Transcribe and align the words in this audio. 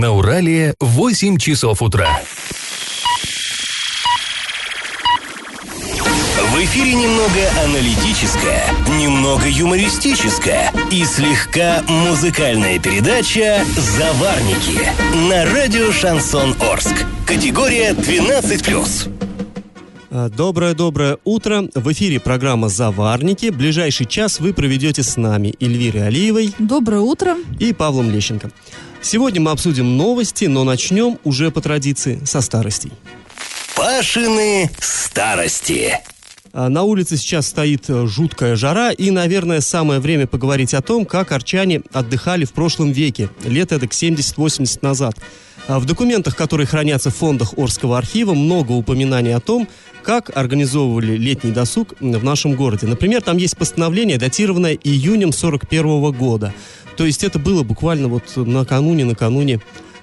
На 0.00 0.12
Урале 0.12 0.74
8 0.80 1.36
часов 1.36 1.82
утра. 1.82 2.22
В 5.74 6.64
эфире 6.64 6.94
немного 6.94 7.50
аналитическая, 7.62 8.64
немного 8.98 9.46
юмористическая 9.46 10.72
и 10.90 11.04
слегка 11.04 11.82
музыкальная 11.86 12.78
передача 12.78 13.62
«Заварники» 13.76 14.80
на 15.28 15.44
радио 15.52 15.92
«Шансон 15.92 16.54
Орск». 16.62 17.04
Категория 17.26 17.92
12+. 17.92 20.30
Доброе-доброе 20.34 21.18
утро. 21.24 21.68
В 21.74 21.92
эфире 21.92 22.20
программа 22.20 22.70
«Заварники». 22.70 23.50
Ближайший 23.50 24.06
час 24.06 24.40
вы 24.40 24.54
проведете 24.54 25.02
с 25.02 25.18
нами 25.18 25.54
Эльвирой 25.60 26.06
Алиевой. 26.06 26.54
Доброе 26.58 27.02
утро. 27.02 27.36
И 27.58 27.74
Павлом 27.74 28.10
Лещенко. 28.10 28.50
Сегодня 29.02 29.40
мы 29.40 29.50
обсудим 29.50 29.96
новости, 29.96 30.44
но 30.44 30.64
начнем 30.64 31.18
уже 31.24 31.50
по 31.50 31.60
традиции 31.60 32.20
со 32.24 32.40
старостей. 32.40 32.92
Пашины 33.74 34.70
старости. 34.78 35.98
А, 36.52 36.68
на 36.68 36.82
улице 36.82 37.16
сейчас 37.16 37.46
стоит 37.46 37.88
э, 37.88 38.06
жуткая 38.06 38.56
жара, 38.56 38.90
и, 38.90 39.10
наверное, 39.10 39.60
самое 39.60 40.00
время 40.00 40.26
поговорить 40.26 40.74
о 40.74 40.82
том, 40.82 41.06
как 41.06 41.32
арчане 41.32 41.82
отдыхали 41.92 42.44
в 42.44 42.52
прошлом 42.52 42.90
веке, 42.90 43.30
лет 43.44 43.72
эдак 43.72 43.92
70-80 43.92 44.78
назад. 44.82 45.14
А, 45.70 45.78
в 45.78 45.84
документах, 45.84 46.34
которые 46.34 46.66
хранятся 46.66 47.10
в 47.10 47.14
фондах 47.14 47.56
Орского 47.56 47.96
архива, 47.96 48.34
много 48.34 48.72
упоминаний 48.72 49.32
о 49.32 49.38
том, 49.38 49.68
как 50.02 50.36
организовывали 50.36 51.16
летний 51.16 51.52
досуг 51.52 51.94
в 52.00 52.24
нашем 52.24 52.56
городе. 52.56 52.88
Например, 52.88 53.22
там 53.22 53.36
есть 53.36 53.56
постановление, 53.56 54.18
датированное 54.18 54.72
июнем 54.74 55.32
41 55.32 56.10
года. 56.10 56.52
То 56.96 57.06
есть 57.06 57.22
это 57.22 57.38
было 57.38 57.62
буквально 57.62 58.08
вот 58.08 58.24
накануне-накануне 58.34 59.60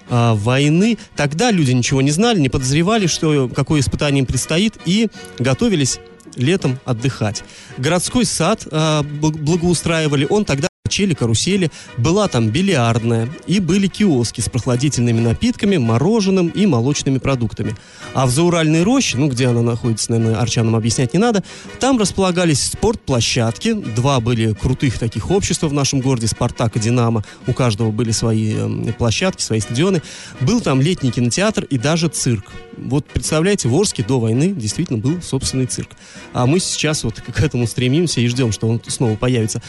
а, 0.09 0.35
войны. 0.35 0.98
Тогда 1.17 1.52
люди 1.52 1.72
ничего 1.72 2.02
не 2.02 2.11
знали, 2.11 2.39
не 2.39 2.47
подозревали, 2.47 3.08
что 3.08 3.49
какое 3.53 3.81
испытание 3.81 4.20
им 4.22 4.25
предстоит, 4.25 4.75
и 4.86 5.09
готовились 5.38 5.99
летом 6.38 6.80
отдыхать. 6.86 7.44
Городской 7.77 8.23
сад 8.23 8.66
э, 8.72 9.02
благоустраивали, 9.02 10.27
он 10.30 10.45
тогда 10.45 10.67
качели, 10.88 11.13
карусели, 11.13 11.69
была 11.97 12.30
там 12.30 12.49
бильярдная 12.49 13.27
и 13.45 13.59
были 13.59 13.88
киоски 13.88 14.39
с 14.39 14.47
прохладительными 14.47 15.19
напитками, 15.19 15.75
мороженым 15.75 16.47
и 16.47 16.66
молочными 16.66 17.17
продуктами. 17.17 17.75
А 18.13 18.25
в 18.25 18.30
Зауральной 18.31 18.83
роще, 18.83 19.17
ну, 19.17 19.27
где 19.27 19.47
она 19.47 19.61
находится, 19.61 20.11
наверное, 20.11 20.39
арчанам 20.39 20.77
объяснять 20.77 21.13
не 21.13 21.19
надо, 21.19 21.43
там 21.81 21.97
располагались 21.99 22.61
спортплощадки, 22.61 23.73
два 23.73 24.21
были 24.21 24.53
крутых 24.53 24.97
таких 24.97 25.30
общества 25.30 25.67
в 25.67 25.73
нашем 25.73 25.99
городе, 25.99 26.27
Спартак 26.27 26.77
и 26.77 26.80
Динамо, 26.80 27.25
у 27.47 27.53
каждого 27.53 27.91
были 27.91 28.11
свои 28.11 28.55
э, 28.55 28.93
площадки, 28.93 29.41
свои 29.41 29.59
стадионы. 29.59 30.02
Был 30.39 30.61
там 30.61 30.81
летний 30.81 31.11
кинотеатр 31.11 31.65
и 31.65 31.77
даже 31.77 32.08
цирк. 32.08 32.53
Вот 32.77 33.05
представляете, 33.05 33.67
в 33.67 33.75
Орске 33.75 34.03
до 34.03 34.19
войны 34.19 34.53
действительно 34.53 34.99
был 34.99 35.21
собственный 35.21 35.65
цирк. 35.65 35.89
А 36.33 36.45
мы 36.45 36.59
сейчас 36.59 37.03
вот 37.03 37.19
к 37.19 37.39
этому 37.41 37.67
стремимся 37.67 38.21
и 38.21 38.27
ждем, 38.27 38.52
что 38.52 38.67
он 38.67 38.81
снова 38.88 39.15
появится. 39.15 39.61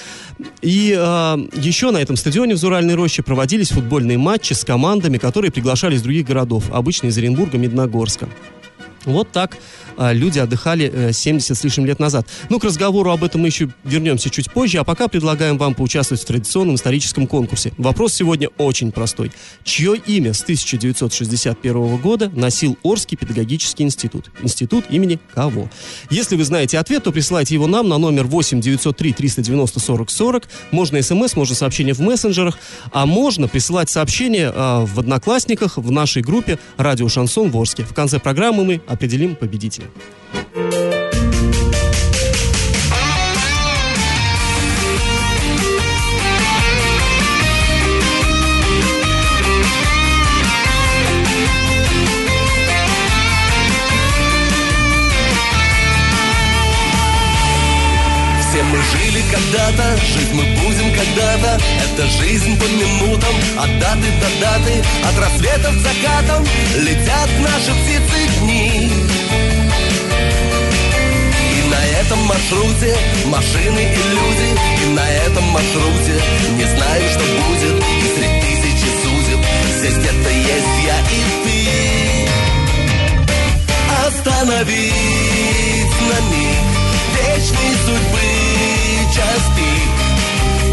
И 0.60 0.94
э, 0.96 1.00
еще 1.54 1.90
на 1.90 1.98
этом 1.98 2.16
стадионе 2.16 2.54
в 2.54 2.58
Зуральной 2.58 2.94
роще 2.94 3.22
проводились 3.22 3.70
футбольные 3.70 4.18
матчи 4.18 4.52
с 4.52 4.64
командами, 4.64 5.18
которые 5.18 5.50
приглашали 5.50 5.96
из 5.96 6.02
других 6.02 6.26
городов, 6.26 6.64
обычно 6.72 7.08
из 7.08 7.18
Оренбурга, 7.18 7.58
Медногорска. 7.58 8.28
Вот 9.08 9.32
так 9.32 9.56
а, 9.96 10.12
люди 10.12 10.38
отдыхали 10.38 11.12
70 11.12 11.50
э, 11.50 11.54
с 11.54 11.64
лишним 11.64 11.86
лет 11.86 11.98
назад. 11.98 12.26
Ну, 12.50 12.60
к 12.60 12.64
разговору 12.64 13.10
об 13.10 13.24
этом 13.24 13.40
мы 13.40 13.48
еще 13.48 13.68
вернемся 13.84 14.30
чуть 14.30 14.52
позже, 14.52 14.78
а 14.78 14.84
пока 14.84 15.08
предлагаем 15.08 15.58
вам 15.58 15.74
поучаствовать 15.74 16.22
в 16.22 16.26
традиционном 16.26 16.76
историческом 16.76 17.26
конкурсе. 17.26 17.72
Вопрос 17.78 18.12
сегодня 18.12 18.48
очень 18.58 18.92
простой. 18.92 19.32
Чье 19.64 19.96
имя 19.96 20.34
с 20.34 20.42
1961 20.42 21.96
года 21.96 22.30
носил 22.34 22.76
Орский 22.82 23.16
педагогический 23.16 23.82
институт? 23.82 24.30
Институт 24.42 24.84
имени 24.90 25.18
кого? 25.34 25.70
Если 26.10 26.36
вы 26.36 26.44
знаете 26.44 26.78
ответ, 26.78 27.04
то 27.04 27.10
присылайте 27.10 27.54
его 27.54 27.66
нам 27.66 27.88
на 27.88 27.98
номер 27.98 28.24
8 28.24 28.60
903 28.60 29.12
390 29.12 29.80
40 29.80 30.10
40. 30.10 30.48
Можно 30.70 31.02
смс, 31.02 31.34
можно 31.34 31.54
сообщение 31.54 31.94
в 31.94 32.00
мессенджерах, 32.00 32.58
а 32.92 33.06
можно 33.06 33.48
присылать 33.48 33.90
сообщение 33.90 34.52
э, 34.54 34.84
в 34.84 35.00
Одноклассниках 35.00 35.78
в 35.78 35.90
нашей 35.90 36.22
группе 36.22 36.58
«Радио 36.76 37.08
Шансон 37.08 37.50
Орске». 37.54 37.84
В 37.84 37.94
конце 37.94 38.18
программы 38.18 38.64
мы 38.64 38.80
определим 38.98 39.36
победителя. 39.36 39.86
Все 58.40 58.64
мы 58.64 58.78
жили 58.82 59.22
когда-то, 59.30 59.96
жить 59.98 60.32
мы 60.34 60.42
будем 60.56 60.92
когда-то 60.92 61.60
Это 61.98 62.06
жизнь 62.10 62.56
по 62.56 62.62
минутам, 62.62 63.34
от 63.58 63.78
даты 63.80 64.06
до 64.20 64.28
даты 64.40 64.84
От 65.02 65.18
рассвета 65.18 65.72
к 65.72 65.78
закатам 65.78 66.46
летят 66.76 67.28
наши 67.40 67.72
птицы 67.74 68.38
дни. 68.38 68.88
И 71.56 71.68
на 71.68 71.84
этом 72.00 72.20
маршруте 72.20 72.96
машины 73.26 73.80
и 73.80 74.02
люди 74.14 74.48
И 74.84 74.86
на 74.90 75.10
этом 75.10 75.42
маршруте 75.46 76.22
не 76.56 76.66
знаю, 76.66 77.02
что 77.10 77.24
будет 77.48 77.82
И 77.82 78.06
среди 78.14 78.38
тысячи 78.46 78.88
судеб 79.02 79.40
здесь 79.80 79.96
где-то 79.96 80.30
есть 80.30 80.76
я 80.86 80.98
и 81.00 81.20
ты. 81.42 81.58
Остановить 84.06 85.96
на 86.00 86.18
миг 86.30 86.66
вечной 87.16 87.74
судьбы 87.84 88.26
час 89.16 89.42
пик. 89.56 89.90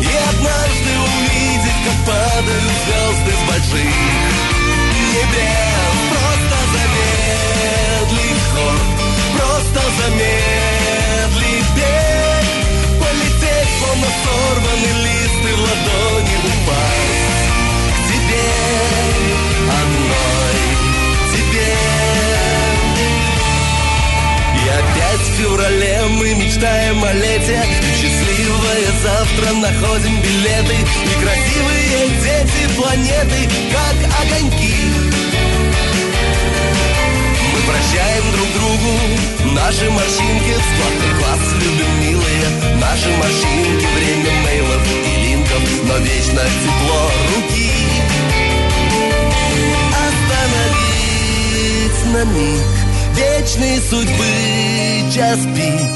И 0.03 0.13
однажды 0.29 0.84
как 1.85 1.97
падают 2.05 2.73
звезды 2.83 3.31
с 3.31 3.43
больших 3.47 3.95
небес. 5.13 5.97
Просто 6.11 6.57
замедли 6.73 8.29
ход, 8.51 8.81
просто 9.37 9.81
замедли 9.99 11.53
бег. 11.75 12.45
Полететь, 12.99 13.73
словно 13.79 14.07
сорванный 14.23 14.95
лист 15.05 15.41
и 15.43 15.53
в 15.53 15.61
ладони 15.61 16.35
упасть. 16.51 17.45
К 17.93 18.01
тебе, 18.09 18.49
одной 19.81 20.57
тебе. 21.33 21.73
И 24.55 24.67
опять 24.69 25.25
в 25.27 25.33
феврале 25.37 25.97
мы 26.17 26.33
мечтаем 26.33 27.03
о 27.03 27.13
лете. 27.13 27.63
Счастливое 27.95 28.85
завтра 29.03 29.53
находим 29.53 30.15
билеты. 30.21 30.75
И 30.75 31.23
наши 39.75 39.89
морщинки 39.89 40.53
Сладкий 40.53 41.13
глаз, 41.19 41.41
любим 41.55 41.91
милые. 41.99 42.45
Наши 42.79 43.09
морщинки, 43.17 43.85
время 43.95 44.33
мейлов 44.43 44.81
и 45.05 45.13
линков 45.27 45.63
Но 45.83 45.97
вечно 45.97 46.43
тепло 46.63 47.11
руки. 47.35 47.71
Остановить 50.07 51.99
на 52.13 52.23
миг 52.23 52.67
вечной 53.15 53.77
судьбы 53.89 54.31
час 55.13 55.39
пик. 55.55 55.91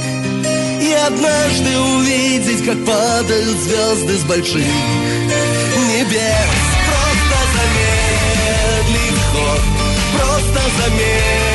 И 0.82 0.92
однажды 1.08 1.78
увидеть, 1.80 2.66
как 2.66 2.86
падают 2.86 3.58
звезды 3.60 4.18
с 4.18 4.24
больших 4.24 4.66
небес. 5.88 6.60
Просто 6.90 7.38
замедли 7.56 9.06
ход, 9.32 9.62
просто 10.14 10.62
замедли 10.82 11.49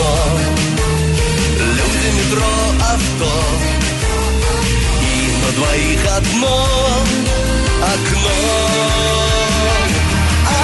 кино 0.00 0.14
Люди, 1.58 2.08
метро, 2.16 2.52
авто. 2.92 3.32
И 5.02 5.30
на 5.42 5.50
двоих 5.52 6.02
одно 6.16 6.56
окно. 7.82 8.40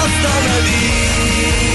Остановить 0.03 1.66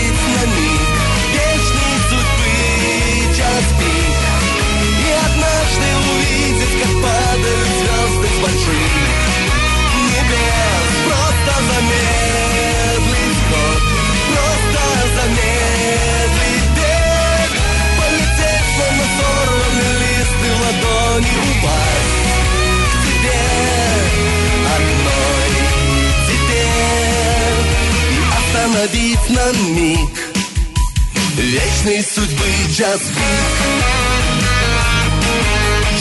час 32.82 33.00
пик 33.00 33.14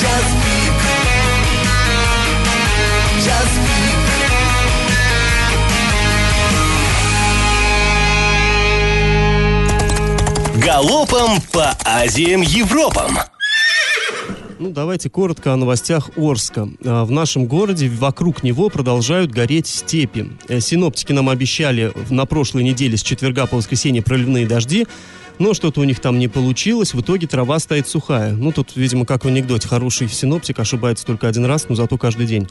Час 0.02 0.26
пик 0.42 0.78
Час 3.24 3.50
пик 3.68 4.00
Галопом 10.66 11.40
по 11.52 11.78
Азиям 11.86 12.42
Европам. 12.42 13.20
Ну, 14.58 14.70
давайте 14.70 15.10
коротко 15.10 15.54
о 15.54 15.58
новостях 15.58 16.10
Орска. 16.18 16.68
А, 16.84 17.06
в 17.06 17.12
нашем 17.12 17.46
городе 17.46 17.90
вокруг 17.90 18.42
него 18.44 18.70
продолжают 18.70 19.32
гореть 19.32 19.68
степи. 19.68 20.32
Э, 20.48 20.60
синоптики 20.60 21.12
нам 21.12 21.30
обещали 21.30 21.92
на 22.10 22.26
прошлой 22.26 22.64
неделе 22.64 22.98
с 22.98 23.04
четверга 23.04 23.46
по 23.46 23.58
воскресенье 23.58 24.02
проливные 24.02 24.48
дожди, 24.48 24.88
но 25.40 25.54
что-то 25.54 25.82
у 25.82 25.84
них 25.84 26.00
там 26.00 26.20
не 26.20 26.28
получилось. 26.28 26.94
В 26.94 27.02
итоге 27.02 27.28
трава 27.28 27.60
стоит 27.60 27.88
сухая. 27.88 28.34
Ну, 28.34 28.52
тут, 28.52 28.76
видимо, 28.76 29.06
как 29.06 29.26
в 29.26 29.28
анекдоте, 29.28 29.68
хороший 29.68 30.08
синоптик 30.10 30.60
ошибается 30.60 31.06
только 31.06 31.28
один 31.28 31.46
раз, 31.46 31.68
но 31.70 31.76
зато 31.76 31.98
каждый 31.98 32.26
день. 32.26 32.48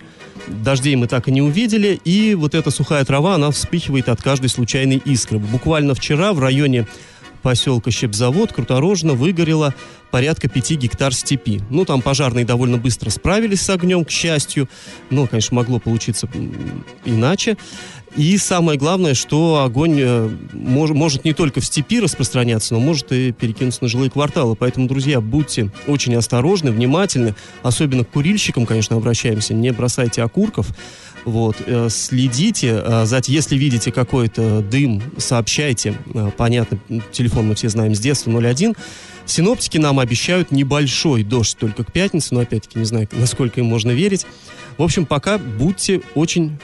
Дождей 0.48 0.96
мы 0.96 1.06
так 1.06 1.28
и 1.28 1.32
не 1.32 1.42
увидели, 1.42 2.00
и 2.04 2.34
вот 2.34 2.54
эта 2.54 2.70
сухая 2.70 3.04
трава, 3.04 3.34
она 3.34 3.50
вспыхивает 3.50 4.08
от 4.08 4.22
каждой 4.22 4.48
случайной 4.48 5.00
искры. 5.04 5.38
Буквально 5.38 5.94
вчера 5.94 6.32
в 6.32 6.40
районе 6.40 6.86
поселка 7.42 7.90
Щепзавод 7.90 8.52
Круторожно 8.52 9.14
выгорело 9.14 9.74
порядка 10.10 10.48
5 10.48 10.72
гектар 10.72 11.14
степи. 11.14 11.60
Ну, 11.70 11.84
там 11.84 12.02
пожарные 12.02 12.44
довольно 12.44 12.76
быстро 12.76 13.10
справились 13.10 13.62
с 13.62 13.70
огнем, 13.70 14.04
к 14.04 14.10
счастью. 14.10 14.68
Но, 15.08 15.26
конечно, 15.26 15.56
могло 15.56 15.78
получиться 15.78 16.28
иначе. 17.04 17.56
И 18.16 18.36
самое 18.38 18.76
главное, 18.78 19.14
что 19.14 19.62
огонь 19.62 19.96
э, 20.00 20.30
мож, 20.52 20.90
может 20.90 21.24
не 21.24 21.32
только 21.32 21.60
в 21.60 21.64
степи 21.64 22.00
распространяться, 22.00 22.74
но 22.74 22.80
может 22.80 23.12
и 23.12 23.30
перекинуться 23.30 23.84
на 23.84 23.88
жилые 23.88 24.10
кварталы. 24.10 24.56
Поэтому, 24.56 24.88
друзья, 24.88 25.20
будьте 25.20 25.70
очень 25.86 26.16
осторожны, 26.16 26.72
внимательны. 26.72 27.36
Особенно 27.62 28.04
к 28.04 28.10
курильщикам, 28.10 28.66
конечно, 28.66 28.96
обращаемся. 28.96 29.54
Не 29.54 29.70
бросайте 29.70 30.22
окурков. 30.22 30.66
Вот, 31.24 31.56
э, 31.64 31.88
следите, 31.88 32.82
э, 32.84 33.04
за, 33.04 33.20
если 33.26 33.56
видите 33.56 33.92
какой-то 33.92 34.60
дым, 34.60 35.02
сообщайте. 35.18 35.94
Понятно, 36.36 36.80
телефон 37.12 37.46
мы 37.46 37.54
все 37.54 37.68
знаем 37.68 37.94
с 37.94 38.00
детства 38.00 38.30
01. 38.30 38.74
Синоптики 39.24 39.78
нам 39.78 40.00
обещают 40.00 40.50
небольшой 40.50 41.22
дождь 41.22 41.56
только 41.56 41.84
к 41.84 41.92
пятнице, 41.92 42.34
но 42.34 42.40
опять-таки 42.40 42.78
не 42.78 42.84
знаю, 42.84 43.08
насколько 43.12 43.60
им 43.60 43.66
можно 43.66 43.92
верить. 43.92 44.26
В 44.78 44.82
общем, 44.82 45.06
пока 45.06 45.38
будьте 45.38 46.00
очень 46.16 46.58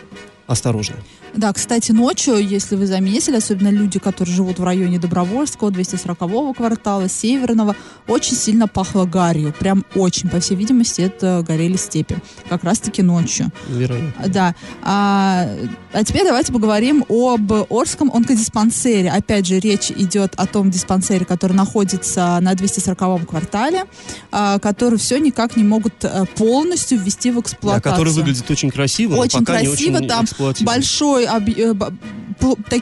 осторожны. 0.49 0.96
Да, 1.37 1.53
кстати, 1.53 1.93
ночью, 1.93 2.37
если 2.38 2.77
вы 2.77 2.87
заметили, 2.87 3.37
особенно 3.37 3.69
люди, 3.69 3.99
которые 3.99 4.35
живут 4.35 4.59
в 4.59 4.65
районе 4.65 4.99
Добровольского, 4.99 5.71
240-го 5.71 6.55
квартала, 6.55 7.09
Северного, 7.09 7.77
очень 8.09 8.35
сильно 8.37 8.67
пахло 8.67 9.05
гарью. 9.05 9.55
Прям 9.59 9.85
очень, 9.94 10.31
по 10.31 10.41
всей 10.41 10.56
видимости, 10.56 11.03
это 11.03 11.44
горели 11.47 11.77
степи. 11.77 12.17
Как 12.49 12.65
раз-таки 12.65 13.03
ночью. 13.03 13.50
Вероятно. 13.69 14.29
Да. 14.29 14.55
А, 14.83 15.47
а 15.93 16.05
теперь 16.05 16.25
давайте 16.25 16.53
поговорим 16.53 17.05
об 17.09 17.53
Орском 17.71 18.11
онкодиспансере. 18.11 19.11
Опять 19.11 19.47
же, 19.47 19.59
речь 19.61 19.91
идет 19.91 20.33
о 20.37 20.47
том 20.47 20.71
диспансере, 20.71 21.27
который 21.27 21.53
находится 21.53 22.38
на 22.41 22.55
240-м 22.55 23.27
квартале, 23.27 23.85
а, 24.33 24.59
который 24.59 24.99
все 24.99 25.19
никак 25.19 25.56
не 25.56 25.65
могут 25.65 26.03
э, 26.03 26.25
полностью 26.37 26.99
ввести 26.99 27.31
в 27.31 27.41
эксплуатацию. 27.41 27.83
Да, 27.85 27.91
который 27.91 28.12
выглядит 28.12 28.50
очень 28.50 28.71
красиво, 28.71 29.17
очень 29.17 29.44
красиво, 29.44 30.00
там 30.00 30.25
большой 30.61 31.25
Э, 31.26 31.75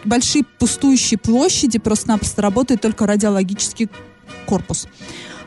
большие 0.04 0.44
пустующие 0.58 1.18
площади, 1.18 1.78
просто-напросто 1.78 2.42
работает 2.42 2.80
только 2.80 3.06
радиологический 3.06 3.88
корпус. 4.46 4.88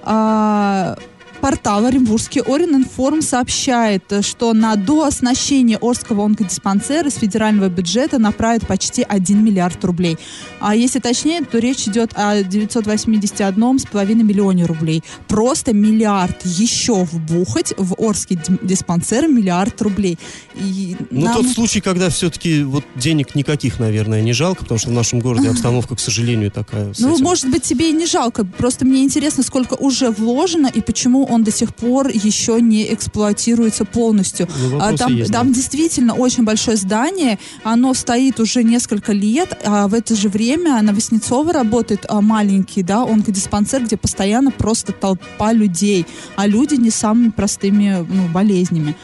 А, 0.04 0.98
Портал 1.42 1.86
Оренбургский 1.86 2.42
Оренинформ 2.42 3.22
сообщает, 3.22 4.04
что 4.22 4.54
на 4.54 4.76
дооснащение 4.76 5.78
Орского 5.80 6.26
онкодиспансера 6.26 7.08
из 7.08 7.16
федерального 7.16 7.70
бюджета 7.70 8.18
направят 8.18 8.66
почти 8.68 9.04
1 9.04 9.44
миллиард 9.44 9.84
рублей. 9.84 10.18
А 10.60 10.76
если 10.76 11.00
точнее, 11.00 11.42
то 11.42 11.60
речь 11.60 11.88
идет 11.88 12.12
о 12.16 12.42
981,5 12.42 14.14
миллионе 14.16 14.66
рублей. 14.66 15.04
Просто 15.28 15.74
миллиард 15.74 16.46
еще 16.46 17.04
вбухать 17.04 17.74
в 17.78 17.94
Орский 17.98 18.40
диспансер 18.62 19.28
миллиард 19.28 19.82
рублей. 19.82 20.18
И 20.56 20.96
ну, 21.12 21.26
нам... 21.26 21.36
тот 21.36 21.48
случай, 21.48 21.82
когда 21.82 22.10
все-таки 22.10 22.64
вот 22.64 22.84
денег 22.96 23.36
никаких, 23.36 23.80
наверное, 23.80 24.22
не 24.22 24.34
жалко, 24.34 24.64
потому 24.64 24.80
что 24.80 24.90
в 24.90 24.94
нашем 24.94 25.20
городе 25.20 25.50
обстановка, 25.50 25.96
к 25.96 26.00
сожалению, 26.00 26.52
такая. 26.52 26.94
Ну, 26.98 27.18
может 27.20 27.50
быть, 27.50 27.64
тебе 27.64 27.90
и 27.90 27.94
не 27.94 28.06
жалко. 28.06 28.46
Просто 28.46 28.86
мне 28.86 29.04
интересно, 29.04 29.44
сколько 29.44 29.76
уже 29.76 30.10
вложено 30.10 30.68
и 30.68 30.82
почему 30.82 31.27
он 31.30 31.44
до 31.44 31.52
сих 31.52 31.74
пор 31.76 32.08
еще 32.08 32.62
не 32.62 32.94
эксплуатируется 32.94 33.86
полностью. 33.86 34.48
Ну, 34.70 34.80
а, 34.82 34.96
там, 34.96 35.14
есть, 35.14 35.32
там 35.32 35.54
действительно 35.54 36.14
очень 36.14 36.44
большое 36.44 36.78
здание, 36.78 37.40
оно 37.64 37.94
стоит 37.94 38.40
уже 38.40 38.64
несколько 38.64 39.14
лет, 39.14 39.58
а 39.66 39.88
в 39.88 39.94
это 39.94 40.16
же 40.16 40.30
время 40.30 40.82
на 40.82 40.94
Воснецова 40.94 41.54
работает 41.54 42.06
а, 42.08 42.22
маленький, 42.22 42.84
да, 42.84 43.04
онкодиспансер, 43.04 43.84
где 43.84 43.98
постоянно 43.98 44.52
просто 44.52 44.92
толпа 44.92 45.54
людей, 45.54 46.06
а 46.36 46.48
люди 46.48 46.76
не 46.76 46.90
самыми 46.90 47.30
простыми 47.30 48.06
ну, 48.08 48.28
болезнями. 48.30 48.96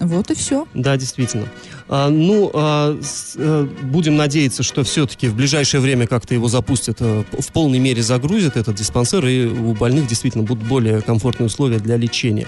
Вот 0.00 0.30
и 0.30 0.34
все. 0.34 0.66
Да, 0.74 0.96
действительно. 0.96 1.46
А, 1.88 2.08
ну, 2.08 2.50
а, 2.52 2.98
с, 3.02 3.34
а, 3.36 3.68
будем 3.82 4.16
надеяться, 4.16 4.62
что 4.62 4.84
все-таки 4.84 5.28
в 5.28 5.34
ближайшее 5.34 5.80
время 5.80 6.06
как-то 6.06 6.34
его 6.34 6.48
запустят, 6.48 6.98
а, 7.00 7.24
в 7.38 7.52
полной 7.52 7.78
мере 7.78 8.02
загрузят 8.02 8.56
этот 8.56 8.76
диспансер, 8.76 9.26
и 9.26 9.46
у 9.46 9.74
больных 9.74 10.06
действительно 10.06 10.44
будут 10.44 10.66
более 10.66 11.00
комфортные 11.00 11.46
условия 11.46 11.78
для 11.78 11.96
лечения. 11.96 12.46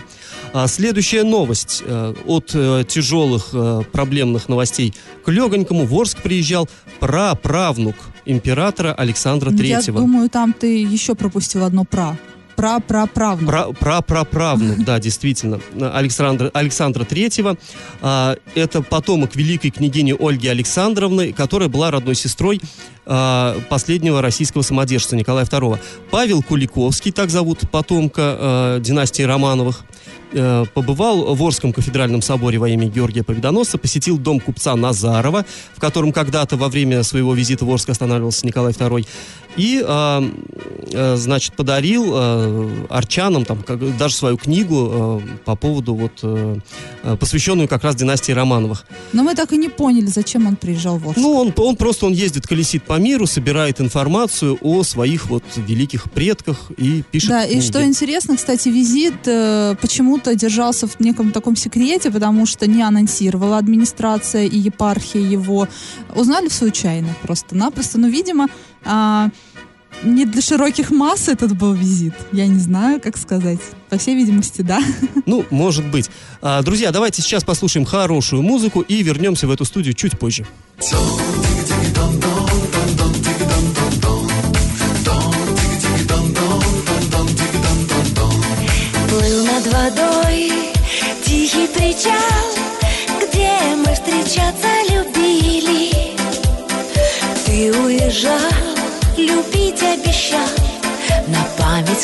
А, 0.52 0.66
следующая 0.66 1.24
новость. 1.24 1.82
А, 1.86 2.14
от 2.26 2.50
тяжелых 2.88 3.54
проблемных 3.92 4.48
новостей 4.48 4.94
к 5.24 5.28
легонькому 5.28 5.86
в 5.86 5.94
Орск 5.94 6.22
приезжал 6.22 6.68
праправнук 6.98 7.96
императора 8.26 8.92
Александра 8.92 9.50
Третьего. 9.50 9.98
Я 9.98 10.04
думаю, 10.04 10.28
там 10.28 10.52
ты 10.52 10.82
еще 10.82 11.14
пропустил 11.14 11.64
одно 11.64 11.84
«пра» 11.84 12.16
прапраправнук. 12.60 13.48
Пра 13.48 13.72
прапраправнук, 13.72 14.84
да, 14.84 14.98
действительно. 14.98 15.60
Александра, 15.80 16.50
Александра 16.52 17.04
Третьего. 17.04 17.56
А, 18.02 18.36
это 18.54 18.82
потомок 18.82 19.34
великой 19.34 19.70
княгини 19.70 20.14
Ольги 20.18 20.48
Александровны, 20.48 21.32
которая 21.32 21.70
была 21.70 21.90
родной 21.90 22.14
сестрой 22.14 22.60
а, 23.06 23.56
последнего 23.70 24.20
российского 24.20 24.62
самодержца 24.62 25.16
Николая 25.16 25.46
II. 25.46 25.78
Павел 26.10 26.42
Куликовский, 26.42 27.12
так 27.12 27.30
зовут 27.30 27.60
потомка 27.70 28.20
а, 28.22 28.78
династии 28.80 29.22
Романовых, 29.22 29.84
Э, 30.32 30.64
побывал 30.74 31.34
в 31.34 31.42
Орском 31.42 31.72
кафедральном 31.72 32.22
соборе 32.22 32.58
во 32.58 32.68
имя 32.68 32.86
Георгия 32.86 33.24
Победоносца, 33.24 33.78
посетил 33.78 34.16
дом 34.16 34.38
купца 34.38 34.76
Назарова, 34.76 35.44
в 35.74 35.80
котором 35.80 36.12
когда-то 36.12 36.56
во 36.56 36.68
время 36.68 37.02
своего 37.02 37.34
визита 37.34 37.64
в 37.64 37.70
Орск 37.70 37.88
останавливался 37.88 38.46
Николай 38.46 38.72
II, 38.72 39.06
и, 39.56 39.82
э, 39.86 40.30
э, 40.92 41.16
значит, 41.16 41.54
подарил 41.54 42.12
э, 42.14 42.70
арчанам 42.90 43.44
там, 43.44 43.62
как, 43.62 43.96
даже 43.96 44.14
свою 44.14 44.36
книгу 44.36 44.88
э, 44.92 45.20
по 45.44 45.56
поводу, 45.56 45.94
вот, 45.94 46.12
э, 46.22 46.56
э, 47.02 47.16
посвященную 47.16 47.68
как 47.68 47.84
раз 47.84 47.96
династии 47.96 48.32
Романовых. 48.32 48.84
Но 49.12 49.22
мы 49.22 49.34
так 49.34 49.52
и 49.52 49.56
не 49.56 49.68
поняли, 49.68 50.06
зачем 50.06 50.46
он 50.46 50.56
приезжал 50.56 50.98
в 50.98 51.08
Орск. 51.08 51.18
Ну, 51.18 51.32
он, 51.32 51.52
он 51.56 51.76
просто, 51.76 52.06
он 52.06 52.12
ездит, 52.12 52.46
колесит 52.46 52.82
по 52.84 52.98
миру, 52.98 53.26
собирает 53.26 53.80
информацию 53.80 54.58
о 54.60 54.82
своих 54.82 55.26
вот 55.30 55.44
великих 55.56 56.10
предках 56.10 56.70
и 56.76 57.02
пишет 57.10 57.30
Да, 57.30 57.46
книги. 57.46 57.58
и 57.58 57.62
что 57.62 57.84
интересно, 57.84 58.36
кстати, 58.36 58.68
визит 58.68 59.26
э, 59.26 59.76
почему 59.80 60.10
почему-то 60.10 60.34
держался 60.34 60.86
в 60.86 60.98
неком 61.00 61.30
таком 61.30 61.56
секрете, 61.56 62.10
потому 62.10 62.46
что 62.46 62.66
не 62.66 62.82
анонсировала 62.82 63.58
администрация 63.58 64.44
и 64.46 64.58
епархия 64.58 65.20
его. 65.20 65.68
Узнали 66.14 66.48
случайно 66.48 67.08
просто-напросто. 67.22 67.98
Но, 67.98 68.08
видимо, 68.08 68.48
а, 68.84 69.30
не 70.02 70.24
для 70.24 70.40
широких 70.40 70.90
масс 70.90 71.28
этот 71.28 71.56
был 71.56 71.74
визит. 71.74 72.14
Я 72.32 72.46
не 72.46 72.58
знаю, 72.58 73.00
как 73.00 73.16
сказать. 73.16 73.60
По 73.88 73.98
всей 73.98 74.14
видимости, 74.14 74.62
да. 74.62 74.80
Ну, 75.26 75.44
может 75.50 75.86
быть. 75.86 76.10
А, 76.40 76.62
друзья, 76.62 76.90
давайте 76.90 77.22
сейчас 77.22 77.44
послушаем 77.44 77.84
хорошую 77.84 78.42
музыку 78.42 78.80
и 78.80 79.02
вернемся 79.02 79.46
в 79.46 79.50
эту 79.50 79.64
студию 79.64 79.94
чуть 79.94 80.18
позже. 80.18 80.46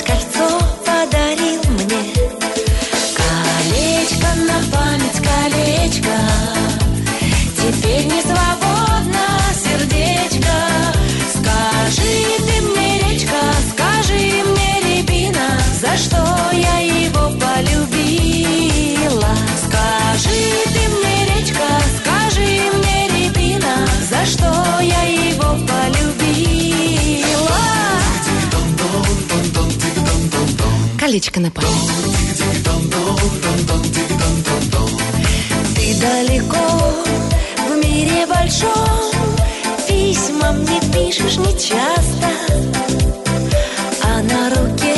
Память 0.05 0.36
колечко 31.17 31.41
на 31.41 31.51
память. 31.51 31.71
Ты 35.75 35.95
далеко 35.99 36.57
в 37.69 37.77
мире 37.83 38.27
большом, 38.27 39.15
письма 39.89 40.53
мне 40.53 40.79
пишешь 40.93 41.39
нечасто, 41.39 42.29
а 44.03 44.23
на 44.23 44.51
руке 44.51 44.97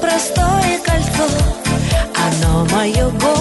простое 0.00 0.78
кольцо, 0.84 1.28
оно 2.16 2.64
мое 2.66 3.10
горе 3.10 3.31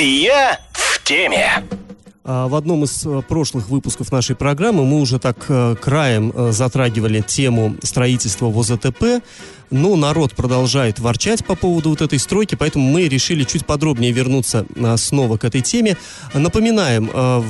Я 0.00 0.58
в 0.72 1.04
теме. 1.04 1.62
А, 2.24 2.48
В 2.48 2.54
одном 2.54 2.84
из 2.84 3.04
э, 3.04 3.22
прошлых 3.28 3.68
выпусков 3.68 4.10
нашей 4.10 4.34
программы 4.34 4.86
мы 4.86 5.00
уже 5.00 5.18
так 5.18 5.44
э, 5.48 5.76
краем 5.76 6.32
э, 6.34 6.52
затрагивали 6.52 7.20
тему 7.20 7.76
строительства 7.82 8.46
в 8.46 8.56
но 9.70 9.96
народ 9.96 10.34
продолжает 10.34 10.98
ворчать 10.98 11.44
по 11.44 11.54
поводу 11.54 11.90
вот 11.90 12.00
этой 12.00 12.18
стройки, 12.18 12.54
поэтому 12.54 12.90
мы 12.90 13.08
решили 13.08 13.44
чуть 13.44 13.66
подробнее 13.66 14.12
вернуться 14.12 14.66
а, 14.76 14.96
снова 14.96 15.36
к 15.36 15.44
этой 15.44 15.60
теме. 15.60 15.96
Напоминаем, 16.34 17.10
а, 17.12 17.40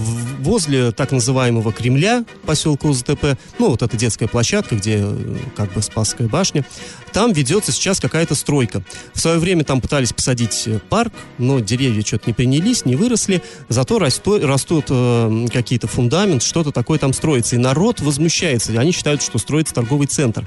возле 0.41 0.93
так 0.93 1.13
называемого 1.13 1.73
Кремля, 1.73 2.25
поселка 2.45 2.89
ОЗТП, 2.89 3.39
ну 3.59 3.71
вот 3.71 3.83
эта 3.83 3.97
детская 3.97 4.29
площадка, 4.29 4.77
где 4.77 5.01
э, 5.03 5.37
как 5.57 5.73
бы 5.73 5.83
Спасская 5.83 6.29
башня, 6.29 6.65
там 7.13 7.33
ведется 7.33 7.73
сейчас 7.73 8.01
какая-то 8.01 8.35
стройка. 8.35 8.83
В 9.13 9.21
свое 9.21 9.39
время 9.39 9.65
там 9.65 9.81
пытались 9.81 10.13
посадить 10.13 10.65
э, 10.67 10.79
парк, 10.89 11.13
но 11.39 11.61
деревья 11.61 12.03
что-то 12.03 12.25
не 12.29 12.33
принялись, 12.33 12.85
не 12.85 12.97
выросли, 12.97 13.43
зато 13.69 13.99
расто- 13.99 14.45
растут 14.47 14.87
э, 14.89 15.47
какие-то 15.53 15.87
фундамент, 15.87 16.43
что-то 16.43 16.73
такое 16.73 16.99
там 16.99 17.13
строится. 17.13 17.57
И 17.57 17.59
народ 17.59 18.01
возмущается, 18.01 18.73
они 18.79 18.93
считают, 18.93 19.23
что 19.23 19.39
строится 19.39 19.75
торговый 19.75 20.07
центр. 20.07 20.47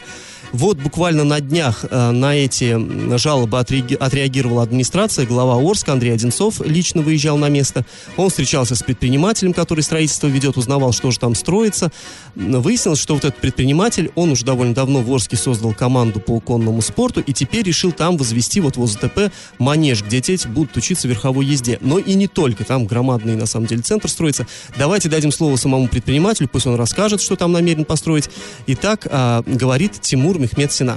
Вот 0.53 0.77
буквально 0.77 1.23
на 1.23 1.39
днях 1.41 1.83
э, 1.89 2.11
на 2.11 2.35
эти 2.35 3.17
жалобы 3.17 3.57
отреаги- 3.57 3.95
отреагировала 3.95 4.61
администрация. 4.61 5.25
Глава 5.25 5.55
Орска 5.59 5.93
Андрей 5.93 6.13
Одинцов 6.13 6.61
лично 6.61 7.01
выезжал 7.01 7.37
на 7.37 7.49
место. 7.49 7.87
Он 8.17 8.29
встречался 8.29 8.75
с 8.75 8.83
предпринимателем, 8.83 9.53
который 9.53 9.81
строительство 9.81 10.27
ведет, 10.27 10.55
узнавал, 10.55 10.93
что 10.93 11.09
же 11.09 11.17
там 11.17 11.33
строится. 11.33 11.91
Выяснилось, 12.35 12.99
что 12.99 13.15
вот 13.15 13.25
этот 13.25 13.41
предприниматель, 13.41 14.11
он 14.13 14.29
уже 14.29 14.45
довольно 14.45 14.75
давно 14.75 15.01
в 15.01 15.11
Орске 15.11 15.37
создал 15.37 15.73
команду 15.73 16.19
по 16.19 16.39
конному 16.39 16.83
спорту 16.83 17.21
и 17.21 17.33
теперь 17.33 17.65
решил 17.65 17.91
там 17.91 18.15
возвести 18.15 18.61
вот 18.61 18.77
в 18.77 18.83
ОЗТП 18.83 19.31
манеж, 19.57 20.03
где 20.03 20.21
дети 20.21 20.47
будут 20.47 20.77
учиться 20.77 21.07
верховой 21.07 21.47
езде. 21.47 21.79
Но 21.81 21.97
и 21.97 22.13
не 22.13 22.27
только, 22.27 22.63
там 22.63 22.85
громадный 22.85 23.35
на 23.35 23.47
самом 23.47 23.65
деле 23.65 23.81
центр 23.81 24.07
строится. 24.07 24.45
Давайте 24.77 25.09
дадим 25.09 25.31
слово 25.31 25.55
самому 25.55 25.87
предпринимателю, 25.87 26.47
пусть 26.47 26.67
он 26.67 26.75
расскажет, 26.75 27.21
что 27.21 27.35
там 27.35 27.51
намерен 27.53 27.85
построить. 27.85 28.29
Итак, 28.67 29.07
а, 29.09 29.41
говорит 29.47 29.99
Тимур 29.99 30.42
Мехмед 30.43 30.71
Сина. 30.71 30.95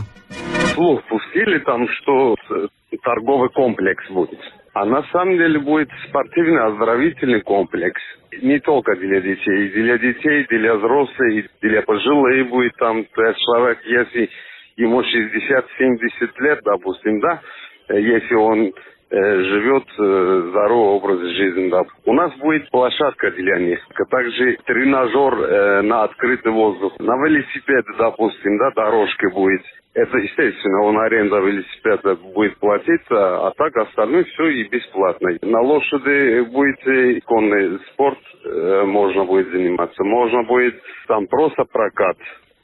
слух 0.75 1.03
пустили 1.05 1.59
там, 1.61 1.88
что 1.88 2.35
э, 2.50 2.67
торговый 3.03 3.49
комплекс 3.50 4.05
будет. 4.11 4.41
А 4.75 4.85
на 4.85 5.05
самом 5.12 5.38
деле 5.38 5.61
будет 5.61 5.88
спортивно-оздоровительный 6.09 7.43
комплекс. 7.43 8.00
Не 8.43 8.59
только 8.59 8.97
для 8.97 9.21
детей, 9.21 9.69
для 9.71 9.99
детей, 9.99 10.47
для 10.50 10.75
взрослых, 10.75 11.47
для 11.62 11.83
пожилых 11.83 12.49
будет 12.50 12.73
там 12.79 13.07
человек, 13.15 13.79
если 13.85 14.29
ему 14.76 15.00
60-70 15.00 15.99
лет, 16.41 16.61
допустим, 16.65 17.21
да, 17.21 17.41
э, 17.88 18.00
если 18.00 18.35
он 18.35 18.73
живет 19.10 19.84
э, 19.98 20.42
здоровый 20.50 20.96
образ 20.96 21.20
жизни. 21.20 21.70
Да. 21.70 21.82
У 22.04 22.12
нас 22.12 22.34
будет 22.38 22.68
площадка 22.70 23.30
для 23.32 23.58
них, 23.58 23.80
а 23.94 24.04
также 24.06 24.58
тренажер 24.64 25.34
э, 25.34 25.82
на 25.82 26.04
открытый 26.04 26.52
воздух. 26.52 26.98
На 26.98 27.16
велосипеды, 27.16 27.92
допустим, 27.98 28.58
да, 28.58 28.70
дорожка 28.72 29.30
будет. 29.30 29.62
Это, 29.94 30.18
естественно, 30.18 30.82
он 30.82 30.98
аренда 30.98 31.38
велосипеда 31.38 32.16
будет 32.16 32.58
платиться, 32.58 33.46
а 33.46 33.52
так 33.56 33.76
остальное 33.76 34.25
все 34.25 34.48
и 34.48 34.68
бесплатно. 34.68 35.30
На 35.42 35.60
лошади 35.60 36.40
будет 36.50 36.86
э, 36.86 37.20
конный 37.25 37.78
спорт, 37.92 38.18
э, 38.44 38.82
можно 38.86 39.25
будет 39.25 39.50
заниматься. 39.52 40.02
Можно 40.04 40.42
будет 40.42 40.82
там 41.06 41.26
просто 41.28 41.64
прокат. 41.64 42.16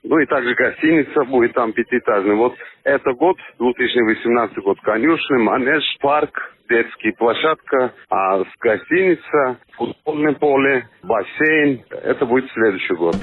Ну 0.04 0.18
и 0.18 0.26
также 0.26 0.54
гостиница 0.54 1.24
будет 1.24 1.54
там 1.54 1.72
пятиэтажный. 1.72 2.34
Вот 2.34 2.54
это 2.84 3.12
год, 3.12 3.36
2018 3.58 4.58
год, 4.58 4.80
конюшня, 4.80 5.38
манеж, 5.38 5.82
парк, 6.00 6.54
детский 6.68 7.12
площадка, 7.12 7.92
а 8.10 8.40
с 8.40 8.48
гостиница, 8.60 9.58
футбольное 9.76 10.34
поле, 10.34 10.88
бассейн. 11.02 11.82
Это 11.90 12.26
будет 12.26 12.50
следующий 12.50 12.94
год. 12.94 13.16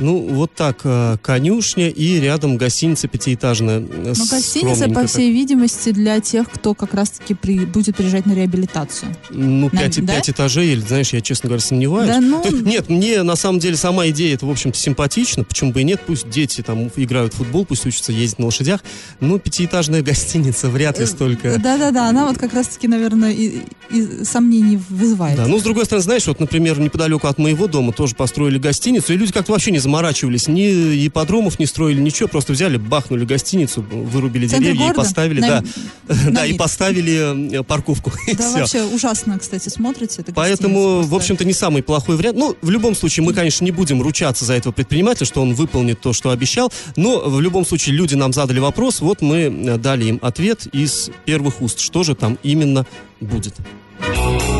Ну, 0.00 0.18
вот 0.30 0.54
так, 0.54 0.80
э, 0.84 1.16
конюшня 1.22 1.88
и 1.88 2.18
рядом 2.20 2.56
гостиница 2.56 3.06
пятиэтажная. 3.06 3.80
э, 3.80 4.12
Ну, 4.16 4.24
гостиница, 4.30 4.88
по 4.88 4.94
так. 5.02 5.08
всей 5.08 5.30
видимости, 5.32 5.90
для 5.90 6.20
тех, 6.20 6.50
кто 6.50 6.74
как 6.74 6.94
раз-таки 6.94 7.34
при- 7.34 7.64
будет 7.66 7.96
приезжать 7.96 8.26
на 8.26 8.32
реабилитацию. 8.32 9.14
Ну, 9.30 9.68
На- 9.72 9.80
пять, 9.80 10.04
да? 10.04 10.14
пять 10.14 10.30
этажей, 10.30 10.72
или, 10.72 10.80
знаешь, 10.80 11.12
я, 11.12 11.20
честно 11.20 11.48
говоря, 11.48 11.62
сомневаюсь. 11.62 12.08
Да 12.08 12.20
ну- 12.20 12.42
есть, 12.44 12.62
нет, 12.64 12.88
мне 12.88 13.22
на 13.22 13.36
самом 13.36 13.58
деле 13.60 13.76
сама 13.76 14.08
идея, 14.08 14.34
это, 14.34 14.46
в 14.46 14.50
общем-то, 14.50 14.78
симпатична. 14.78 15.44
Почему 15.44 15.72
бы 15.72 15.82
и 15.82 15.84
нет? 15.84 16.00
Пусть 16.06 16.28
дети 16.30 16.62
там 16.62 16.90
играют 16.96 17.34
в 17.34 17.36
футбол, 17.36 17.64
пусть 17.66 17.84
учатся 17.86 18.12
ездить 18.12 18.38
на 18.38 18.46
лошадях. 18.46 18.80
Но 19.20 19.38
пятиэтажная 19.38 20.02
гостиница 20.10 20.68
вряд 20.70 20.98
ли 20.98 21.06
столько... 21.06 21.58
Да-да-да, 21.58 22.08
она 22.08 22.26
вот 22.26 22.38
как 22.38 22.54
раз-таки, 22.54 22.88
наверное, 22.88 23.32
и, 23.32 23.60
и 23.90 24.24
сомнений 24.24 24.78
вызывает. 24.88 25.36
Да, 25.36 25.46
ну, 25.46 25.58
с 25.58 25.62
другой 25.62 25.84
стороны, 25.84 26.02
знаешь, 26.04 26.26
вот, 26.26 26.40
например, 26.40 26.78
неподалеку 26.80 27.26
от 27.26 27.38
моего 27.38 27.66
дома 27.66 27.92
тоже 27.92 28.14
построили 28.14 28.58
гостиницу, 28.58 29.12
и 29.12 29.16
люди 29.16 29.32
как-то 29.32 29.52
вообще 29.52 29.70
не 29.70 29.78
заморачивались, 29.90 30.46
ни 30.46 31.06
ипподромов 31.06 31.58
не 31.58 31.66
строили, 31.66 32.00
ничего, 32.00 32.28
просто 32.28 32.52
взяли, 32.52 32.76
бахнули 32.76 33.24
гостиницу, 33.24 33.82
вырубили 33.82 34.46
деревья 34.46 34.72
и 34.72 34.78
города? 34.78 34.94
поставили, 34.94 35.40
На- 35.40 35.48
да, 35.48 35.64
на 36.08 36.30
да, 36.30 36.46
и 36.46 36.52
поставили 36.54 37.58
э, 37.58 37.62
парковку, 37.64 38.12
и 38.26 38.34
Да, 38.36 38.52
вообще 38.52 38.84
ужасно, 38.84 39.38
кстати, 39.38 39.68
смотрится. 39.68 40.24
Поэтому, 40.34 41.02
в 41.02 41.14
общем-то, 41.14 41.44
не 41.44 41.52
самый 41.52 41.82
плохой 41.82 42.16
вариант. 42.16 42.38
Ну, 42.38 42.56
в 42.62 42.70
любом 42.70 42.94
случае, 42.94 43.24
мы, 43.24 43.34
конечно, 43.34 43.64
не 43.64 43.72
будем 43.72 44.00
ручаться 44.00 44.44
за 44.44 44.54
этого 44.54 44.72
предпринимателя, 44.72 45.26
что 45.26 45.42
он 45.42 45.54
выполнит 45.54 46.00
то, 46.00 46.12
что 46.12 46.30
обещал. 46.30 46.72
Но, 46.96 47.28
в 47.28 47.40
любом 47.40 47.66
случае, 47.66 47.96
люди 47.96 48.14
нам 48.14 48.32
задали 48.32 48.60
вопрос, 48.60 49.00
вот 49.00 49.22
мы 49.22 49.38
э, 49.38 49.76
дали 49.78 50.04
им 50.04 50.18
ответ 50.22 50.66
из 50.72 51.10
первых 51.24 51.60
уст, 51.60 51.80
что 51.80 52.04
же 52.04 52.14
там 52.14 52.38
именно 52.42 52.86
будет. 53.20 53.54
дороге 54.00 54.59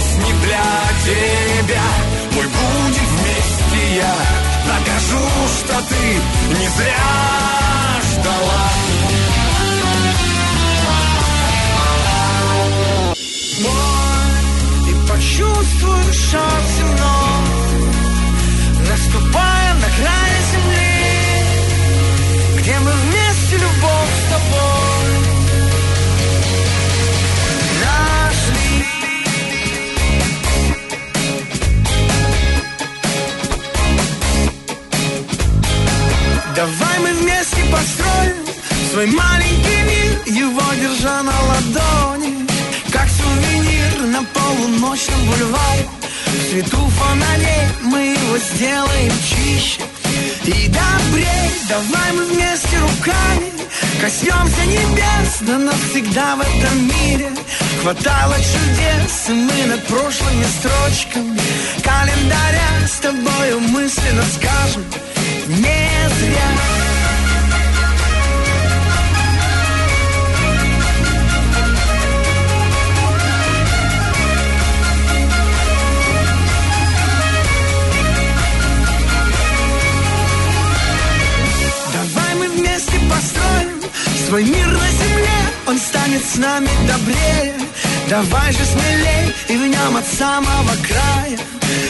песни 0.00 0.32
для 0.42 0.68
тебя. 1.04 1.82
Мы 2.32 2.42
будем 2.42 3.06
вместе, 3.16 3.96
я 3.96 4.14
докажу, 4.66 5.28
что 5.58 5.74
ты 5.88 6.04
не 6.58 6.68
зря 6.68 7.16
ждала. 8.12 8.70
И 14.88 15.08
почувствуешь 15.08 16.30
шаг 16.30 16.62
земной 16.76 17.90
Наступая 18.88 19.74
на 19.74 19.88
край 19.96 20.39
Давай 36.60 36.98
мы 36.98 37.14
вместе 37.14 37.64
построим 37.72 38.36
свой 38.92 39.06
маленький 39.06 39.82
мир, 39.82 40.36
его 40.42 40.62
держа 40.74 41.22
на 41.22 41.32
ладони, 41.32 42.46
как 42.92 43.08
сувенир 43.08 44.08
на 44.08 44.22
полуночном 44.24 45.24
бульваре. 45.24 45.88
В 46.26 46.50
свету 46.50 46.76
фонарей 46.76 47.66
мы 47.80 47.98
его 48.08 48.36
сделаем 48.36 49.12
чище 49.26 49.80
и 50.44 50.68
добрей. 50.68 51.50
Давай 51.66 52.12
мы 52.12 52.24
вместе 52.26 52.78
руками 52.78 53.52
коснемся 53.98 54.66
небес, 54.66 55.38
да 55.40 55.56
навсегда 55.56 56.36
в 56.36 56.40
этом 56.40 56.88
мире 56.88 57.30
хватало 57.80 58.36
чудес, 58.36 59.28
и 59.28 59.32
мы 59.32 59.66
над 59.66 59.82
прошлыми 59.86 60.44
строчками 60.44 61.38
календаря 61.82 62.86
с 62.86 63.00
тобою 63.00 63.60
мысленно 63.60 64.22
скажем 64.34 64.84
не 65.46 66.08
зря. 66.18 66.79
Свой 84.30 84.44
мир 84.44 84.66
на 84.68 84.88
земле, 84.90 85.40
он 85.66 85.76
станет 85.76 86.24
с 86.24 86.36
нами 86.36 86.68
добрее. 86.86 87.52
Давай 88.08 88.52
же 88.52 88.64
смелей 88.64 89.34
и 89.48 89.56
в 89.56 89.66
нем 89.66 89.96
от 89.96 90.06
самого 90.06 90.70
края 90.86 91.36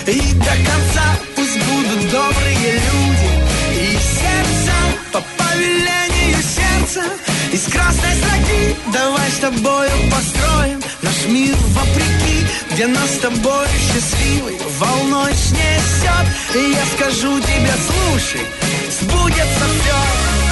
и 0.06 0.20
до 0.36 0.54
конца 0.68 1.06
пусть 1.36 1.58
будут 1.58 2.10
добрые 2.10 2.72
люди 2.88 3.30
и 3.74 3.98
сердца 4.16 4.76
по 5.12 5.22
повелению 5.36 6.38
сердца 6.42 7.04
из 7.52 7.64
красной 7.70 8.14
строки 8.14 8.76
давай 8.90 9.30
с 9.30 9.38
тобою 9.40 9.90
построим 10.10 10.80
наш 11.02 11.26
мир 11.28 11.54
вопреки, 11.74 12.46
где 12.70 12.86
нас 12.86 13.16
с 13.16 13.18
тобой 13.18 13.66
счастливой 13.86 14.56
волной 14.78 15.32
снесет. 15.34 16.26
И 16.54 16.72
я 16.72 16.84
скажу 16.96 17.38
тебе, 17.38 17.72
слушай, 17.86 18.46
сбудется 18.98 19.64
все. 19.82 20.49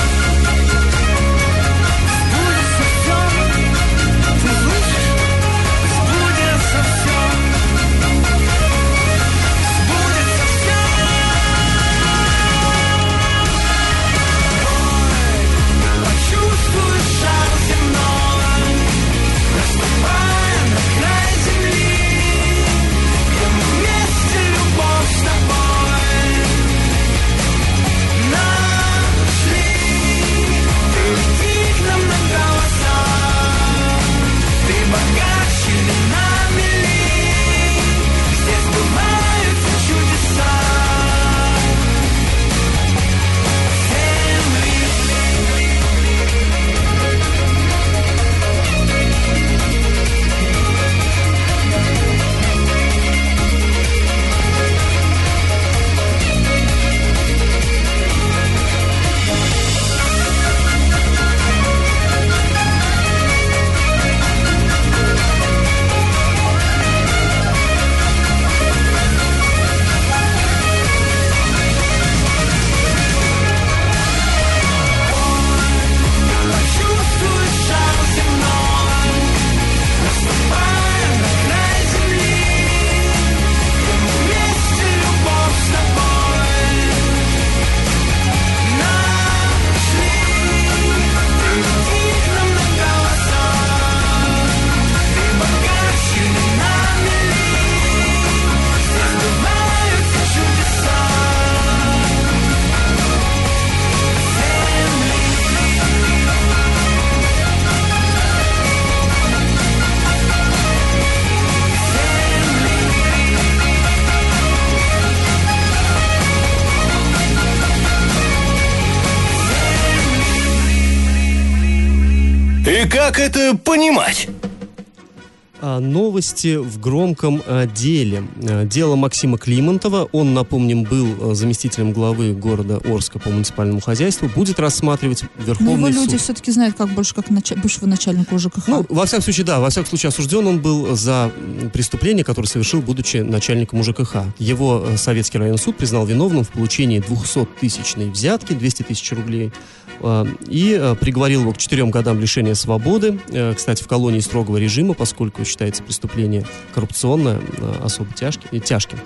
Новости 126.18 126.57
в 126.57 126.81
громком 126.81 127.40
а, 127.46 127.64
деле. 127.66 128.24
А, 128.42 128.64
Дело 128.64 128.96
Максима 128.96 129.38
Климонтова, 129.38 130.09
он, 130.11 130.35
напомним, 130.35 130.83
был 130.83 131.07
а, 131.20 131.35
заместителем 131.35 131.92
главы 131.92 132.33
города 132.33 132.81
Орска 132.85 133.20
по 133.20 133.31
муниципальному 133.31 133.81
хозяйству, 133.81 134.28
будет 134.28 134.59
рассматривать 134.59 135.22
Но 135.22 135.44
Верховный 135.44 135.74
его 135.74 135.87
люди 135.87 136.11
суд. 136.11 136.20
все-таки 136.20 136.50
знают, 136.50 136.74
как 136.76 136.88
больше 136.88 137.14
как 137.14 137.31
нача- 137.31 137.54
бывшего 137.54 137.87
начальника 137.87 138.37
ЖКХ. 138.37 138.66
Ну, 138.66 138.85
во 138.88 139.07
всяком 139.07 139.22
случае, 139.22 139.46
да, 139.46 139.61
во 139.61 139.70
всяком 139.70 139.90
случае 139.90 140.09
осужден 140.09 140.44
он 140.44 140.59
был 140.59 140.96
за 140.96 141.31
преступление, 141.72 142.24
которое 142.24 142.48
совершил, 142.48 142.83
будучи 142.83 143.18
начальником 143.18 143.78
УЖКХ. 143.78 144.16
Его 144.40 144.85
э, 144.88 144.96
Советский 144.96 145.38
районный 145.38 145.61
суд 145.61 145.76
признал 145.76 146.04
виновным 146.04 146.42
в 146.42 146.48
получении 146.48 147.00
200-тысячной 147.00 148.11
взятки, 148.11 148.54
200 148.54 148.83
тысяч 148.83 149.12
рублей, 149.12 149.52
э, 150.00 150.24
и 150.48 150.76
э, 150.81 150.96
приговорил 150.96 151.42
его 151.42 151.52
к 151.52 151.59
четырем 151.59 151.92
годам 151.92 152.18
лишения 152.18 152.54
свободы, 152.54 153.20
э, 153.28 153.54
кстати, 153.54 153.85
в 153.85 153.87
колонии 153.87 154.18
строгого 154.18 154.57
режима, 154.57 154.94
поскольку 154.94 155.44
считается 155.44 155.85
преступление 156.08 156.44
коррупционное, 156.74 157.40
э, 157.58 157.74
особо 157.84 158.12
тяжким, 158.14 158.48
э, 158.50 158.58
тяжким. 158.58 158.98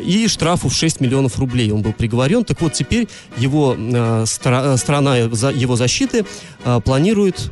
И 0.00 0.28
штрафу 0.28 0.68
в 0.68 0.74
6 0.74 1.00
миллионов 1.00 1.38
рублей 1.38 1.72
он 1.72 1.82
был 1.82 1.92
приговорен. 1.92 2.44
Так 2.44 2.60
вот, 2.60 2.72
теперь 2.72 3.08
его 3.36 3.74
э, 3.76 4.24
стра- 4.24 4.76
страна 4.76 5.16
его 5.16 5.76
защиты 5.76 6.24
планирует 6.84 7.50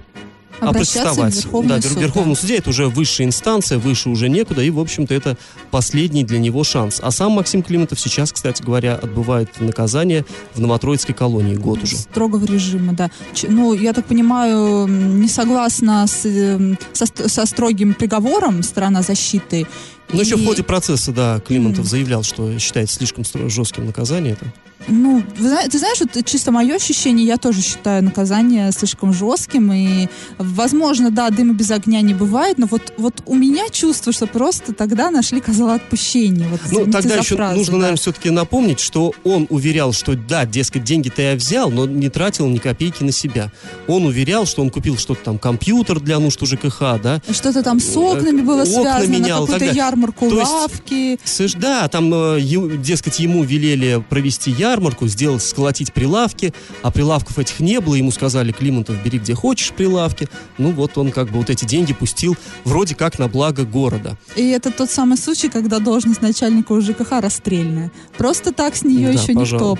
опротестовать. 0.70 1.34
Верховный 1.36 1.68
да, 1.76 1.82
суд, 1.82 1.92
Вер- 1.92 2.02
Верховному 2.02 2.36
суде 2.36 2.56
это 2.58 2.70
уже 2.70 2.88
высшая 2.88 3.24
инстанция, 3.24 3.78
выше 3.78 4.08
уже 4.08 4.28
некуда, 4.28 4.62
и, 4.62 4.70
в 4.70 4.78
общем-то, 4.78 5.14
это 5.14 5.36
последний 5.70 6.24
для 6.24 6.38
него 6.38 6.64
шанс. 6.64 7.00
А 7.02 7.10
сам 7.10 7.32
Максим 7.32 7.62
Климатов 7.62 8.00
сейчас, 8.00 8.32
кстати 8.32 8.62
говоря, 8.62 8.94
отбывает 8.94 9.60
наказание 9.60 10.24
в 10.54 10.60
Новотроицкой 10.60 11.14
колонии 11.14 11.54
год 11.54 11.82
уже. 11.82 11.96
Строгого 11.96 12.44
режима, 12.44 12.92
да. 12.92 13.10
Ну, 13.48 13.74
я 13.74 13.92
так 13.92 14.06
понимаю, 14.06 14.86
не 14.86 15.28
согласна 15.28 16.06
с, 16.06 16.24
эм, 16.24 16.78
со, 16.92 17.06
со 17.06 17.46
строгим 17.46 17.94
приговором 17.94 18.62
сторона 18.62 19.02
защиты. 19.02 19.66
Но 20.12 20.20
еще 20.20 20.36
в 20.36 20.42
И, 20.42 20.46
ходе 20.46 20.62
процесса, 20.62 21.12
да, 21.12 21.40
Климатов 21.40 21.80
Мгм. 21.80 21.86
заявлял, 21.88 22.22
что 22.22 22.58
считает 22.58 22.90
слишком 22.90 23.24
жестким 23.48 23.86
наказание 23.86 24.32
это. 24.34 24.46
Ну, 24.88 25.22
ты 25.36 25.78
знаешь, 25.78 25.98
вот 26.00 26.24
чисто 26.26 26.50
мое 26.50 26.74
ощущение, 26.74 27.24
я 27.24 27.36
тоже 27.36 27.62
считаю 27.62 28.02
наказание 28.02 28.72
слишком 28.72 29.12
жестким. 29.12 29.72
И, 29.72 30.08
возможно, 30.38 31.12
да, 31.12 31.30
дыма 31.30 31.54
без 31.54 31.70
огня 31.70 32.00
не 32.00 32.14
бывает, 32.14 32.58
но 32.58 32.66
вот, 32.68 32.92
вот 32.98 33.22
у 33.26 33.36
меня 33.36 33.68
чувство, 33.70 34.12
что 34.12 34.26
просто 34.26 34.72
тогда 34.72 35.12
нашли 35.12 35.40
козла 35.40 35.74
отпущения. 35.76 36.48
Вот, 36.48 36.60
Ну, 36.72 36.90
тогда 36.90 37.14
еще 37.14 37.36
фразу, 37.36 37.58
нужно, 37.58 37.72
да. 37.74 37.78
наверное, 37.78 37.96
все-таки 38.00 38.30
напомнить, 38.30 38.80
что 38.80 39.12
он 39.22 39.46
уверял, 39.50 39.92
что 39.92 40.16
да, 40.16 40.46
дескать, 40.46 40.82
деньги-то 40.82 41.22
я 41.22 41.36
взял, 41.36 41.70
но 41.70 41.86
не 41.86 42.08
тратил 42.08 42.48
ни 42.48 42.58
копейки 42.58 43.04
на 43.04 43.12
себя. 43.12 43.52
Он 43.86 44.04
уверял, 44.04 44.46
что 44.46 44.62
он 44.62 44.70
купил 44.70 44.98
что-то 44.98 45.22
там, 45.22 45.38
компьютер 45.38 46.00
для 46.00 46.18
нужд 46.18 46.40
ЖКХ, 46.44 47.00
да, 47.00 47.20
Что-то 47.30 47.62
там 47.62 47.78
с 47.78 47.96
окнами 47.96 48.40
было 48.40 48.62
Окна 48.62 48.82
связано, 48.82 49.12
менял 49.12 49.46
на 49.46 49.46
какую-то. 49.46 49.72
Ярмарку, 49.92 50.28
То 50.28 50.38
есть- 50.40 50.50
лавки. 50.50 51.18
Слышь, 51.24 51.52
да, 51.54 51.88
там, 51.88 52.12
э, 52.12 52.40
дескать, 52.78 53.20
ему 53.20 53.44
велели 53.44 54.02
провести 54.08 54.50
ярмарку, 54.50 55.06
сделать, 55.06 55.42
сколотить 55.42 55.92
прилавки, 55.92 56.52
а 56.82 56.90
прилавков 56.90 57.38
этих 57.38 57.60
не 57.60 57.80
было, 57.80 57.94
ему 57.94 58.10
сказали, 58.10 58.52
Климатов, 58.52 58.96
бери 59.04 59.18
где 59.18 59.34
хочешь 59.34 59.70
прилавки. 59.72 60.28
Ну 60.58 60.70
вот 60.72 60.96
он 60.98 61.10
как 61.10 61.30
бы 61.30 61.38
вот 61.38 61.50
эти 61.50 61.64
деньги 61.64 61.92
пустил 61.92 62.36
вроде 62.64 62.94
как 62.94 63.18
на 63.18 63.28
благо 63.28 63.64
города. 63.64 64.16
И 64.36 64.48
это 64.48 64.70
тот 64.70 64.90
самый 64.90 65.16
случай, 65.16 65.48
когда 65.48 65.78
должность 65.78 66.22
начальника 66.22 66.72
УЖКХ 66.72 67.20
расстрельная. 67.20 67.90
Просто 68.16 68.52
так 68.52 68.76
с 68.76 68.82
нее 68.82 69.12
Да, 69.12 69.20
еще 69.22 69.34
пожалуй. 69.34 69.44
никто 69.76 69.78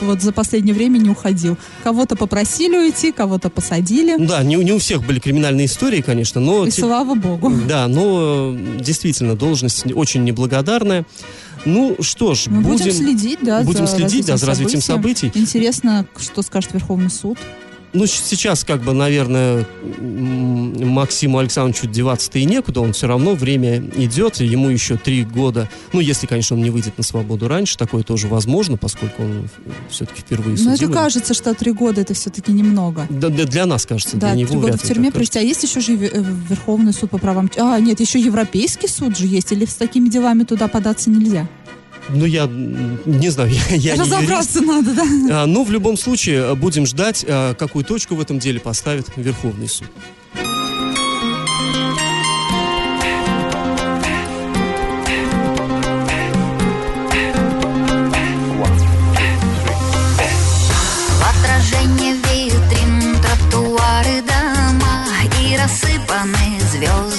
вот 0.00 0.20
за 0.22 0.32
последнее 0.32 0.74
время 0.74 0.98
не 0.98 1.10
уходил. 1.10 1.56
Кого-то 1.84 2.16
попросили 2.16 2.76
уйти, 2.76 3.12
кого-то 3.12 3.50
посадили. 3.50 4.16
Ну 4.18 4.26
Да, 4.26 4.42
не, 4.42 4.56
у- 4.56 4.62
не 4.62 4.72
у 4.72 4.78
всех 4.78 5.04
были 5.06 5.18
криминальные 5.20 5.66
истории, 5.66 6.00
конечно, 6.00 6.40
но... 6.40 6.66
И 6.66 6.70
те- 6.70 6.80
слава 6.82 7.14
богу. 7.14 7.52
Да, 7.68 7.86
но 7.88 8.54
э, 8.56 8.78
действительно, 8.80 9.36
должность 9.36 9.84
очень 9.94 10.24
неблагодарная. 10.24 11.04
Ну 11.64 11.96
что 12.00 12.34
ж, 12.34 12.46
Мы 12.48 12.62
будем, 12.62 12.78
будем, 12.86 12.92
следить, 12.92 13.38
да, 13.42 13.62
будем 13.62 13.86
за 13.86 13.96
следить, 13.96 14.26
да, 14.26 14.36
за 14.36 14.46
развитием 14.46 14.80
событий. 14.82 15.30
Интересно, 15.34 16.06
что 16.18 16.42
скажет 16.42 16.72
Верховный 16.72 17.10
суд. 17.10 17.38
Ну, 17.92 18.06
сейчас, 18.06 18.64
как 18.64 18.82
бы, 18.82 18.92
наверное, 18.92 19.66
Максиму 20.00 21.38
Александровичу 21.38 21.86
деваться-то 21.86 22.38
и 22.38 22.44
некуда, 22.44 22.80
он 22.80 22.92
все 22.92 23.06
равно, 23.06 23.34
время 23.34 23.78
идет, 23.96 24.40
и 24.40 24.46
ему 24.46 24.70
еще 24.70 24.96
три 24.96 25.24
года, 25.24 25.68
ну, 25.92 26.00
если, 26.00 26.26
конечно, 26.26 26.56
он 26.56 26.62
не 26.62 26.70
выйдет 26.70 26.96
на 26.96 27.04
свободу 27.04 27.48
раньше, 27.48 27.76
такое 27.76 28.02
тоже 28.02 28.28
возможно, 28.28 28.76
поскольку 28.78 29.22
он 29.22 29.48
все-таки 29.90 30.22
впервые 30.22 30.56
Но 30.56 30.70
это 30.70 30.78
судимый. 30.78 30.94
кажется, 30.94 31.34
что 31.34 31.54
три 31.54 31.72
года 31.72 32.00
это 32.00 32.14
все-таки 32.14 32.52
немного. 32.52 33.06
Да, 33.10 33.28
да, 33.28 33.44
для 33.44 33.66
нас, 33.66 33.84
кажется, 33.84 34.16
Да, 34.16 34.32
для 34.32 34.46
три 34.46 34.54
него 34.54 34.62
года 34.62 34.72
вряд 34.72 34.82
в 34.82 34.88
тюрьме 34.88 35.06
так 35.06 35.14
провести. 35.14 35.38
А 35.38 35.42
есть 35.42 35.62
еще 35.62 35.80
же 35.80 35.94
э, 35.94 36.24
Верховный 36.48 36.92
суд 36.92 37.10
по 37.10 37.18
правам... 37.18 37.50
А, 37.58 37.78
нет, 37.78 38.00
еще 38.00 38.18
Европейский 38.18 38.88
суд 38.88 39.18
же 39.18 39.26
есть. 39.26 39.52
Или 39.52 39.66
с 39.66 39.74
такими 39.74 40.08
делами 40.08 40.44
туда 40.44 40.68
податься 40.68 41.10
нельзя? 41.10 41.46
Ну, 42.08 42.24
я 42.24 42.46
не 42.46 43.30
знаю, 43.30 43.50
я, 43.70 43.76
я 43.76 43.96
не 43.96 43.98
юрист. 43.98 44.12
Разобраться 44.12 44.60
надо, 44.60 44.94
да? 44.94 45.42
А, 45.42 45.46
ну, 45.46 45.64
в 45.64 45.70
любом 45.70 45.96
случае, 45.96 46.38
э, 46.38 46.54
будем 46.54 46.86
ждать, 46.86 47.24
а, 47.28 47.54
какую 47.54 47.84
точку 47.84 48.14
в 48.14 48.20
этом 48.20 48.38
деле 48.38 48.60
поставит 48.60 49.06
Верховный 49.16 49.68
суд. 49.68 49.88
Рассыпаны 65.62 66.60
звезд 66.72 67.11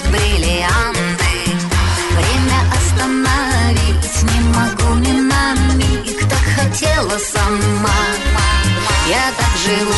живу, 9.64 9.94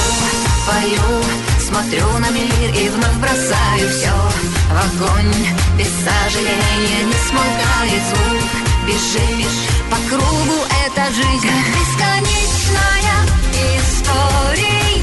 пою, 0.68 1.24
смотрю 1.60 2.08
на 2.20 2.30
мир 2.30 2.70
И 2.76 2.90
вновь 2.90 3.18
бросаю 3.18 3.90
все 3.90 4.12
в 4.70 4.78
огонь. 4.86 5.34
Без 5.78 5.88
сожаления 6.06 7.04
не 7.06 7.18
смолкает 7.28 8.04
звук. 8.10 8.52
Бежишь 8.88 9.62
по 9.90 9.98
кругу, 10.10 10.60
эта 10.86 11.06
жизнь 11.14 11.50
Бесконечная. 11.76 13.18
История 13.78 14.95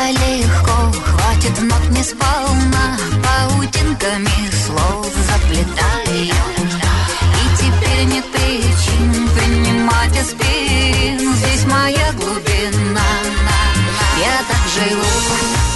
это 0.00 0.18
легко, 0.18 0.92
хватит 1.04 1.62
нот 1.62 1.90
не 1.90 2.02
сполна. 2.02 2.96
Паутинками 3.22 4.50
слов 4.66 5.06
заплетаю. 5.28 6.34
И 7.40 7.56
теперь 7.56 8.04
нет 8.04 8.24
причин 8.32 9.28
принимать 9.36 10.16
аспирин. 10.18 11.34
Здесь 11.34 11.64
моя 11.66 12.12
глубина. 12.12 13.10
Я 14.18 14.36
так 14.48 14.64
живу, 14.74 15.04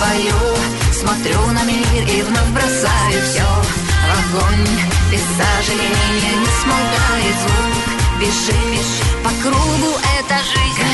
пою, 0.01 0.93
смотрю 0.93 1.41
на 1.53 1.65
мир 1.65 2.09
И 2.09 2.23
вновь 2.23 2.49
бросаю 2.49 3.23
все 3.23 3.43
в 3.43 4.37
огонь 4.37 4.69
Без 5.11 5.23
сожаления 5.39 6.37
не 6.41 6.51
смолкает 6.61 7.37
звук. 7.41 8.21
Бежишь 8.21 9.01
по 9.23 9.31
кругу, 9.43 9.97
эта 10.19 10.37
жизнь 10.45 10.94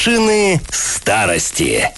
Пашины 0.00 0.58
старости. 0.70 1.90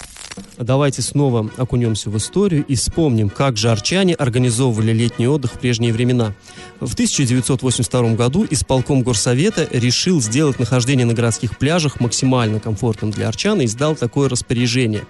Давайте 0.57 1.01
снова 1.01 1.49
окунемся 1.55 2.09
в 2.09 2.17
историю 2.17 2.65
и 2.67 2.75
вспомним, 2.75 3.29
как 3.29 3.55
же 3.55 3.71
арчане 3.71 4.13
организовывали 4.13 4.91
летний 4.91 5.25
отдых 5.25 5.53
в 5.53 5.59
прежние 5.59 5.93
времена. 5.93 6.33
В 6.81 6.95
1982 6.95 8.15
году 8.15 8.45
исполком 8.49 9.03
горсовета 9.03 9.69
решил 9.71 10.21
сделать 10.21 10.59
нахождение 10.59 11.05
на 11.05 11.13
городских 11.13 11.57
пляжах 11.57 12.01
максимально 12.01 12.59
комфортным 12.59 13.09
для 13.09 13.29
арчан 13.29 13.61
и 13.61 13.65
издал 13.65 13.95
такое 13.95 14.27
распоряжение. 14.27 15.05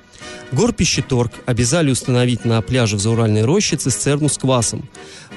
Горпищеторг 0.52 1.32
обязали 1.48 1.90
установить 1.90 2.46
на 2.46 2.62
пляже 2.62 2.98
в 2.98 3.00
Зауральной 3.00 3.44
роще 3.44 3.76
цистерну 3.76 4.30
с 4.30 4.38
квасом. 4.38 4.88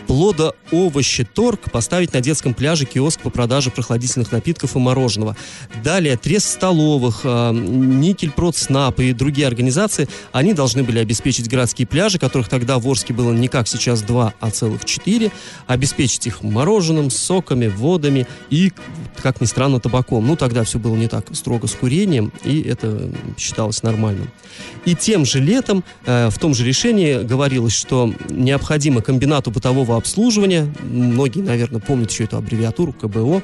Плодо-овощеторг 0.07 1.71
поставить 1.71 2.12
на 2.12 2.21
детском 2.21 2.55
пляже 2.55 2.85
киоск 2.85 3.21
по 3.21 3.31
продаже 3.31 3.71
прохладительных 3.71 4.33
напитков 4.33 4.77
и 4.77 4.79
мороженого. 4.79 5.37
Далее 5.83 6.16
Трест 6.16 6.49
столовых, 6.49 7.21
э, 7.25 7.53
Никель 7.53 8.33
Снап 8.55 9.01
и 9.01 9.12
другие 9.12 9.47
организации, 9.47 10.09
они 10.33 10.55
должны 10.55 10.85
были 10.85 10.99
обеспечить 10.99 11.49
городские 11.49 11.87
пляжи, 11.87 12.19
которых 12.19 12.49
тогда 12.49 12.79
в 12.79 12.87
Орске 12.87 13.12
было 13.12 13.33
не 13.33 13.49
как 13.49 13.66
сейчас 13.69 14.03
два, 14.03 14.35
а 14.40 14.51
целых 14.51 14.85
четыре, 14.85 15.33
обеспечить 15.66 16.27
их 16.27 16.42
мороженым, 16.42 17.11
соками, 17.11 17.66
водами 17.66 18.27
и, 18.51 18.73
как 19.23 19.40
ни 19.40 19.47
странно, 19.47 19.81
табаком. 19.81 20.27
Ну, 20.27 20.37
тогда 20.37 20.64
все 20.64 20.79
было 20.79 20.97
не 20.97 21.09
так 21.09 21.27
строго 21.35 21.66
с 21.66 21.73
курением, 21.73 22.33
и 22.45 22.62
это 22.62 23.11
считалось 23.37 23.83
нормальным. 23.83 24.31
И 24.85 24.95
тем 24.95 25.25
же 25.25 25.40
летом 25.40 25.85
э, 26.05 26.29
в 26.31 26.38
том 26.38 26.55
же 26.55 26.64
решении 26.64 27.23
говорилось, 27.23 27.75
что 27.75 28.12
необходимо 28.31 29.03
комбинату 29.03 29.51
бытового 29.51 29.95
обслуживания, 29.96 30.72
многие, 30.82 31.40
наверное, 31.40 31.80
помнят 31.80 32.11
еще 32.11 32.24
эту 32.24 32.37
аббревиатуру 32.37 32.92
КБО, 32.92 33.42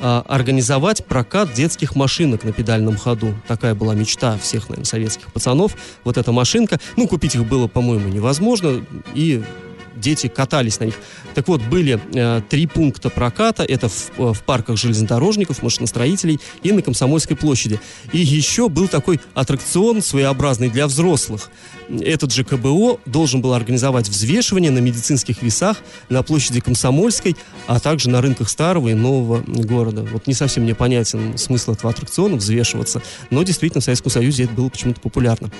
э, 0.00 0.22
организовать 0.26 1.04
прокат 1.04 1.52
детских 1.52 1.96
машинок 1.96 2.44
на 2.44 2.52
педальном 2.52 2.96
ходу. 2.96 3.34
Такая 3.46 3.74
была 3.74 3.94
мечта 3.94 4.38
всех, 4.38 4.68
наверное, 4.68 4.84
советских 4.84 5.32
пацанов. 5.32 5.76
Вот 6.04 6.16
эта 6.16 6.32
машинка. 6.32 6.78
Ну, 6.96 7.08
купить 7.08 7.34
их 7.34 7.44
было, 7.46 7.66
по-моему, 7.66 8.08
невозможно. 8.08 8.84
И 9.14 9.42
дети 9.96 10.28
катались 10.28 10.80
на 10.80 10.84
них. 10.84 10.94
Так 11.34 11.48
вот, 11.48 11.62
были 11.62 12.00
э, 12.14 12.42
три 12.48 12.66
пункта 12.66 13.10
проката. 13.10 13.64
Это 13.64 13.88
в, 13.88 14.10
э, 14.18 14.32
в 14.32 14.42
парках 14.42 14.76
железнодорожников, 14.76 15.62
машиностроителей 15.62 16.40
и 16.62 16.72
на 16.72 16.82
Комсомольской 16.82 17.36
площади. 17.36 17.80
И 18.12 18.18
еще 18.18 18.68
был 18.68 18.88
такой 18.88 19.20
аттракцион 19.34 20.02
своеобразный 20.02 20.70
для 20.70 20.86
взрослых. 20.86 21.50
Этот 21.88 22.32
же 22.32 22.44
КБО 22.44 23.00
должен 23.06 23.40
был 23.40 23.54
организовать 23.54 24.08
взвешивание 24.08 24.70
на 24.70 24.78
медицинских 24.78 25.42
весах 25.42 25.78
на 26.08 26.22
площади 26.22 26.60
Комсомольской, 26.60 27.36
а 27.66 27.80
также 27.80 28.10
на 28.10 28.20
рынках 28.20 28.48
старого 28.48 28.88
и 28.88 28.94
нового 28.94 29.42
города. 29.46 30.06
Вот 30.12 30.26
не 30.26 30.34
совсем 30.34 30.64
мне 30.64 30.74
понятен 30.74 31.36
смысл 31.38 31.72
этого 31.72 31.90
аттракциона, 31.90 32.36
взвешиваться, 32.36 33.02
но 33.30 33.42
действительно 33.42 33.80
в 33.80 33.84
Советском 33.84 34.10
Союзе 34.10 34.44
это 34.44 34.54
было 34.54 34.68
почему-то 34.68 35.00
популярно. 35.00 35.50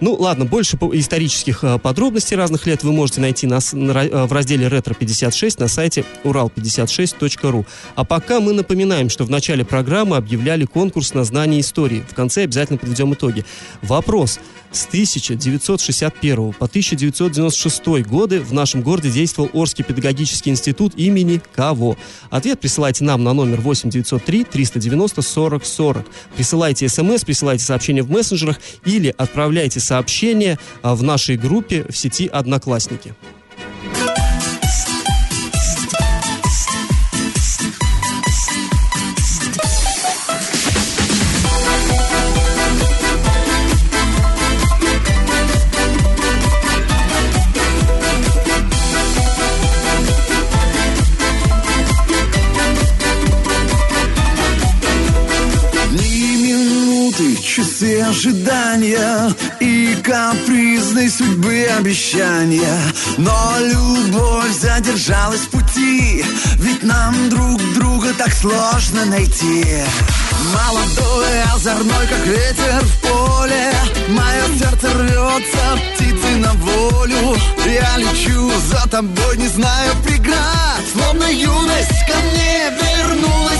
Ну, 0.00 0.14
ладно, 0.14 0.44
больше 0.44 0.76
исторических 0.76 1.64
э, 1.64 1.78
подробностей 1.78 2.36
разных 2.36 2.66
лет 2.66 2.82
вы 2.82 2.92
можете 2.92 3.20
найти 3.20 3.46
на, 3.46 3.58
э, 3.58 4.26
в 4.26 4.32
разделе 4.32 4.68
«Ретро-56» 4.68 5.56
на 5.58 5.68
сайте 5.68 6.04
урал56.ру. 6.24 7.66
А 7.94 8.04
пока 8.04 8.40
мы 8.40 8.52
напоминаем, 8.52 9.08
что 9.08 9.24
в 9.24 9.30
начале 9.30 9.64
программы 9.64 10.16
объявляли 10.16 10.64
конкурс 10.64 11.14
на 11.14 11.24
знание 11.24 11.60
истории. 11.60 12.04
В 12.08 12.14
конце 12.14 12.44
обязательно 12.44 12.78
подведем 12.78 13.14
итоги. 13.14 13.44
Вопрос. 13.82 14.38
С 14.72 14.86
1961 14.86 16.52
по 16.54 16.64
1996 16.64 17.86
годы 18.08 18.40
в 18.40 18.54
нашем 18.54 18.80
городе 18.80 19.10
действовал 19.10 19.50
Орский 19.52 19.84
педагогический 19.84 20.48
институт 20.48 20.94
имени 20.96 21.42
кого? 21.54 21.98
Ответ 22.30 22.58
присылайте 22.58 23.04
нам 23.04 23.22
на 23.22 23.34
номер 23.34 23.60
8 23.60 23.90
903 23.90 24.44
390 24.44 25.20
40 25.20 25.64
40. 25.66 26.06
Присылайте 26.36 26.88
смс, 26.88 27.22
присылайте 27.22 27.64
сообщения 27.64 28.02
в 28.02 28.10
мессенджерах 28.10 28.58
или 28.86 29.14
отправляйте 29.18 29.78
сообщения 29.78 30.58
а, 30.80 30.94
в 30.94 31.02
нашей 31.02 31.36
группе 31.36 31.84
в 31.90 31.96
сети 31.96 32.26
«Одноклассники». 32.26 33.14
Ожидания 58.08 59.34
И 59.60 59.96
капризной 60.02 61.08
судьбы 61.10 61.66
обещания. 61.78 62.78
Но 63.18 63.54
любовь 63.60 64.58
задержалась 64.60 65.40
в 65.40 65.50
пути 65.50 66.24
Ведь 66.58 66.82
нам 66.82 67.30
друг 67.30 67.60
друга 67.74 68.12
так 68.14 68.32
сложно 68.32 69.04
найти. 69.06 69.64
Молодой, 70.52 71.42
озорной, 71.54 72.06
как 72.08 72.26
ветер 72.26 72.80
в 72.82 73.00
поле 73.00 73.72
Мое 74.08 74.58
сердце 74.58 74.88
рвется, 74.92 75.78
птицы 75.94 76.36
на 76.36 76.52
волю. 76.54 77.36
Я 77.64 77.96
лечу 77.96 78.50
за 78.68 78.88
тобой, 78.88 79.36
не 79.38 79.48
знаю 79.48 79.92
преград 80.04 80.82
Словно 80.92 81.24
юность 81.24 82.06
ко 82.06 82.16
мне 82.18 82.70
вернулась 82.70 83.51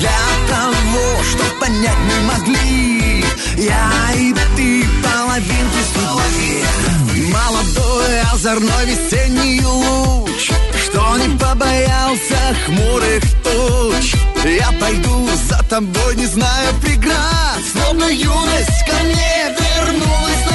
Для 0.00 0.08
того, 0.48 1.22
чтоб 1.30 1.58
понять 1.60 1.98
не 2.08 2.20
могли. 2.24 3.24
Я 3.58 4.12
и 4.14 4.32
ты 4.56 4.84
половинки 5.02 5.82
судьбы 5.92 7.30
Молодой, 7.30 8.20
озорной 8.32 8.86
весенний 8.86 9.62
луч. 9.62 10.50
Что 10.84 11.18
не 11.18 11.36
побоялся 11.36 12.56
хмурых 12.64 13.22
туч. 13.44 14.14
Я 14.42 14.72
пойду 14.80 15.28
за 15.48 15.62
тобой, 15.68 16.16
не 16.16 16.24
зная 16.24 16.72
преград. 16.82 17.60
Словно 17.70 18.04
юность 18.04 18.84
ко 18.86 19.04
мне 19.04 19.54
вернулась 19.60 20.49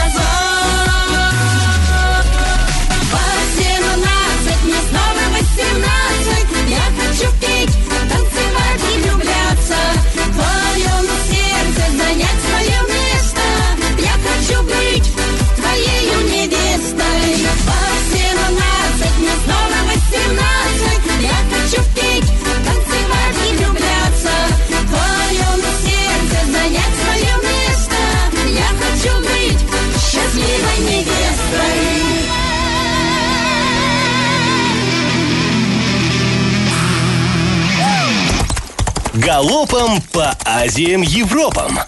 Азиям 40.75 41.03
Европам. 41.03 41.79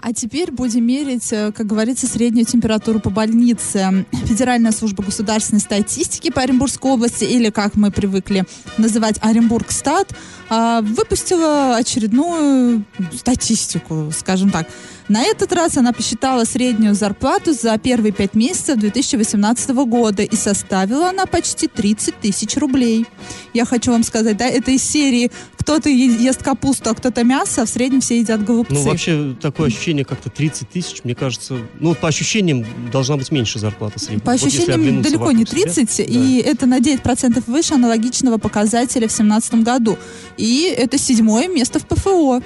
А 0.00 0.14
теперь 0.14 0.50
будем 0.50 0.86
мерить, 0.86 1.30
э, 1.32 1.52
как 1.52 1.66
говорится, 1.66 2.06
среднюю 2.06 2.46
температуру 2.46 2.98
по 2.98 3.10
больнице. 3.10 4.06
Федеральная 4.24 4.72
служба 4.72 5.04
государственной 5.04 5.60
статистики 5.60 6.30
по 6.30 6.40
Оренбургской 6.40 6.90
области, 6.90 7.24
или 7.24 7.50
как 7.50 7.74
мы 7.74 7.90
привыкли 7.90 8.46
называть 8.78 9.18
Оренбургстат, 9.20 10.14
а, 10.48 10.80
выпустила 10.80 11.76
очередную 11.76 12.86
статистику, 13.14 14.10
скажем 14.16 14.50
так. 14.50 14.66
На 15.12 15.24
этот 15.24 15.52
раз 15.52 15.76
она 15.76 15.92
посчитала 15.92 16.44
среднюю 16.44 16.94
зарплату 16.94 17.52
за 17.52 17.76
первые 17.76 18.12
пять 18.12 18.32
месяцев 18.34 18.78
2018 18.78 19.68
года 19.84 20.22
и 20.22 20.34
составила 20.34 21.10
она 21.10 21.26
почти 21.26 21.68
30 21.68 22.18
тысяч 22.18 22.56
рублей. 22.56 23.04
Я 23.52 23.66
хочу 23.66 23.92
вам 23.92 24.04
сказать, 24.04 24.38
да, 24.38 24.46
это 24.46 24.70
из 24.70 24.82
серии 24.82 25.30
кто-то 25.58 25.90
ест 25.90 26.42
капусту, 26.42 26.88
а 26.88 26.94
кто-то 26.94 27.24
мясо, 27.24 27.60
а 27.60 27.66
в 27.66 27.68
среднем 27.68 28.00
все 28.00 28.20
едят 28.20 28.42
голубцы. 28.42 28.72
Ну, 28.72 28.80
вообще, 28.84 29.36
такое 29.38 29.68
ощущение 29.68 30.06
как-то 30.06 30.30
30 30.30 30.70
тысяч, 30.70 31.04
мне 31.04 31.14
кажется, 31.14 31.58
ну, 31.78 31.94
по 31.94 32.08
ощущениям 32.08 32.64
должна 32.90 33.18
быть 33.18 33.30
меньше 33.30 33.58
зарплата 33.58 33.98
средняя. 33.98 34.20
По 34.20 34.32
Вот 34.32 34.42
ощущениям, 34.42 35.02
далеко 35.02 35.30
не 35.32 35.44
вокруг 35.44 35.60
себя. 35.68 35.84
30, 35.84 35.96
Да. 35.98 36.02
и 36.04 36.36
это 36.38 36.64
на 36.64 36.80
9% 36.80 37.42
выше 37.46 37.74
аналогичного 37.74 38.38
показателя 38.38 39.08
в 39.08 39.14
2017 39.14 39.62
году. 39.62 39.98
И 40.38 40.74
это 40.74 40.96
седьмое 40.96 41.48
место 41.48 41.80
в 41.80 41.86
ПФО. 41.86 42.42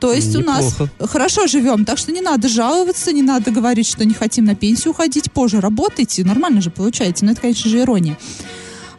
То 0.00 0.12
есть 0.12 0.34
у 0.34 0.40
нас 0.40 0.72
Неплохо. 0.72 1.06
хорошо 1.06 1.46
живем, 1.46 1.84
так 1.84 1.98
что 1.98 2.10
не 2.10 2.22
надо 2.22 2.48
жаловаться, 2.48 3.12
не 3.12 3.22
надо 3.22 3.50
говорить, 3.50 3.86
что 3.86 4.04
не 4.04 4.14
хотим 4.14 4.46
на 4.46 4.54
пенсию 4.54 4.92
уходить, 4.92 5.30
позже 5.30 5.60
работайте, 5.60 6.24
нормально 6.24 6.62
же 6.62 6.70
получаете, 6.70 7.26
но 7.26 7.32
это, 7.32 7.42
конечно 7.42 7.68
же, 7.70 7.80
ирония. 7.80 8.16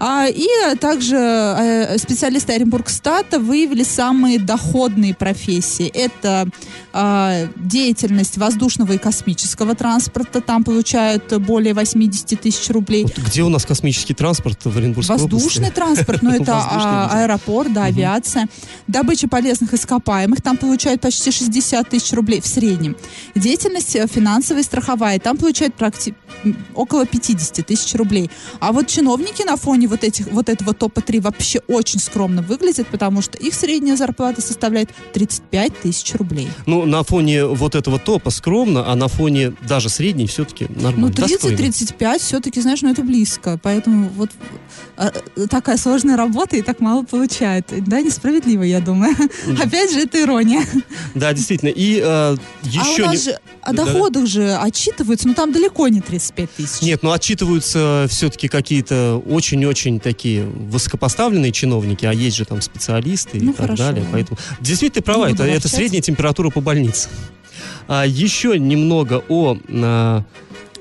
А, 0.04 0.26
и 0.28 0.48
также 0.80 1.16
э, 1.16 1.98
специалисты 2.00 2.54
Оренбургстата 2.54 3.40
выявили 3.40 3.84
самые 3.84 4.40
доходные 4.40 5.14
профессии. 5.14 5.86
Это 5.94 6.48
а, 6.92 7.48
деятельность 7.56 8.40
воздушного 8.40 8.94
и 8.94 8.98
космического 8.98 9.76
транспорта. 9.76 10.42
Там 10.42 10.64
получают 10.64 11.32
более 11.44 11.76
80 11.76 12.42
тысяч 12.42 12.68
рублей. 12.72 13.04
Вот 13.04 13.16
где 13.20 13.44
у 13.44 13.50
нас 13.50 13.64
космический 13.64 14.16
транспорт 14.16 14.66
в 14.66 14.76
Оренбургской 14.76 15.18
Воздушный 15.18 15.68
области? 15.68 15.76
транспорт, 15.76 16.24
но 16.24 16.34
это 16.36 16.54
а, 16.56 17.22
аэропорт, 17.22 17.72
да, 17.72 17.84
авиация. 17.84 18.48
Добыча 18.88 19.28
полезных 19.28 19.76
ископаемых, 19.76 20.42
там 20.42 20.58
получают 20.58 21.02
почти 21.02 21.30
60 21.30 21.88
тысяч 21.88 22.12
рублей 22.14 22.42
в 22.42 22.48
среднем. 22.48 22.98
Деятельность 23.36 23.96
э, 23.96 24.08
финансовая 24.08 24.64
и 24.64 24.66
страховая, 24.66 25.20
там 25.20 25.38
получают 25.38 25.76
около 26.74 27.06
50 27.06 27.68
тысяч 27.68 27.94
рублей. 27.94 28.32
А 28.60 28.72
вот 28.72 28.88
чиновники 28.88 29.44
на 29.44 29.58
фоне 29.58 29.91
вот, 29.92 30.04
этих, 30.04 30.28
вот 30.32 30.50
этого 30.50 30.74
топа-3 30.74 31.22
вообще 31.22 31.60
очень 31.68 32.00
скромно 32.00 32.42
выглядят, 32.42 32.88
потому 32.88 33.22
что 33.22 33.38
их 33.38 33.54
средняя 33.54 33.96
зарплата 33.96 34.42
составляет 34.42 34.90
35 35.14 35.80
тысяч 35.82 36.14
рублей. 36.16 36.48
Ну, 36.66 36.86
на 36.86 37.04
фоне 37.04 37.46
вот 37.46 37.76
этого 37.76 38.00
топа 38.00 38.32
скромно, 38.32 38.92
а 38.92 38.96
на 38.96 39.08
фоне 39.08 39.54
даже 39.68 39.90
средней 39.90 40.26
все-таки 40.28 40.66
Ну, 40.70 40.82
нормально. 40.82 41.12
достойно. 41.16 41.56
30-35 41.58 42.20
все-таки, 42.20 42.62
знаешь, 42.62 42.82
ну 42.82 42.90
это 42.92 43.04
близко. 43.04 43.60
Поэтому 43.62 44.10
вот 44.10 44.30
э, 44.98 45.12
такая 45.50 45.78
сложная 45.78 46.16
работа 46.18 46.56
и 46.56 46.62
так 46.62 46.80
мало 46.80 47.04
получает. 47.04 47.66
Да, 47.86 48.02
несправедливо, 48.02 48.64
я 48.64 48.80
думаю. 48.80 49.16
Опять 49.62 49.92
же, 49.92 50.00
это 50.00 50.22
ирония. 50.22 50.62
Да, 51.16 51.34
действительно. 51.34 51.70
И 51.70 52.02
э, 52.04 52.36
еще 52.64 53.04
а 53.04 53.04
у 53.04 53.06
нас 53.08 53.12
не- 53.26 53.32
же 53.32 53.40
о 53.62 53.74
доходах 53.74 54.26
же 54.28 54.56
отчитываются, 54.56 55.28
но 55.28 55.34
там 55.34 55.52
далеко 55.52 55.88
не 55.90 56.00
35 56.02 56.52
тысяч. 56.52 56.82
Нет, 56.82 57.04
ну 57.04 57.12
отчитываются 57.12 58.08
все-таки 58.10 58.48
какие-то 58.48 59.22
очень-очень 59.28 59.81
такие 60.00 60.44
высокопоставленные 60.46 61.52
чиновники, 61.52 62.06
а 62.06 62.14
есть 62.14 62.38
же 62.38 62.46
там 62.46 62.62
специалисты 62.62 63.38
и 63.38 63.42
Ну, 63.42 63.54
так 63.54 63.62
хорошо. 63.68 63.84
далее. 63.84 64.06
Поэтому 64.12 64.38
действительно 64.60 65.02
ты 65.02 65.06
права, 65.06 65.30
это, 65.30 65.44
это 65.44 65.68
средняя 65.68 66.02
температура 66.02 66.50
по 66.50 66.62
больнице. 66.62 67.10
А, 67.88 68.06
еще 68.06 68.58
немного 68.60 69.24
о, 69.30 69.58
а, 69.70 70.24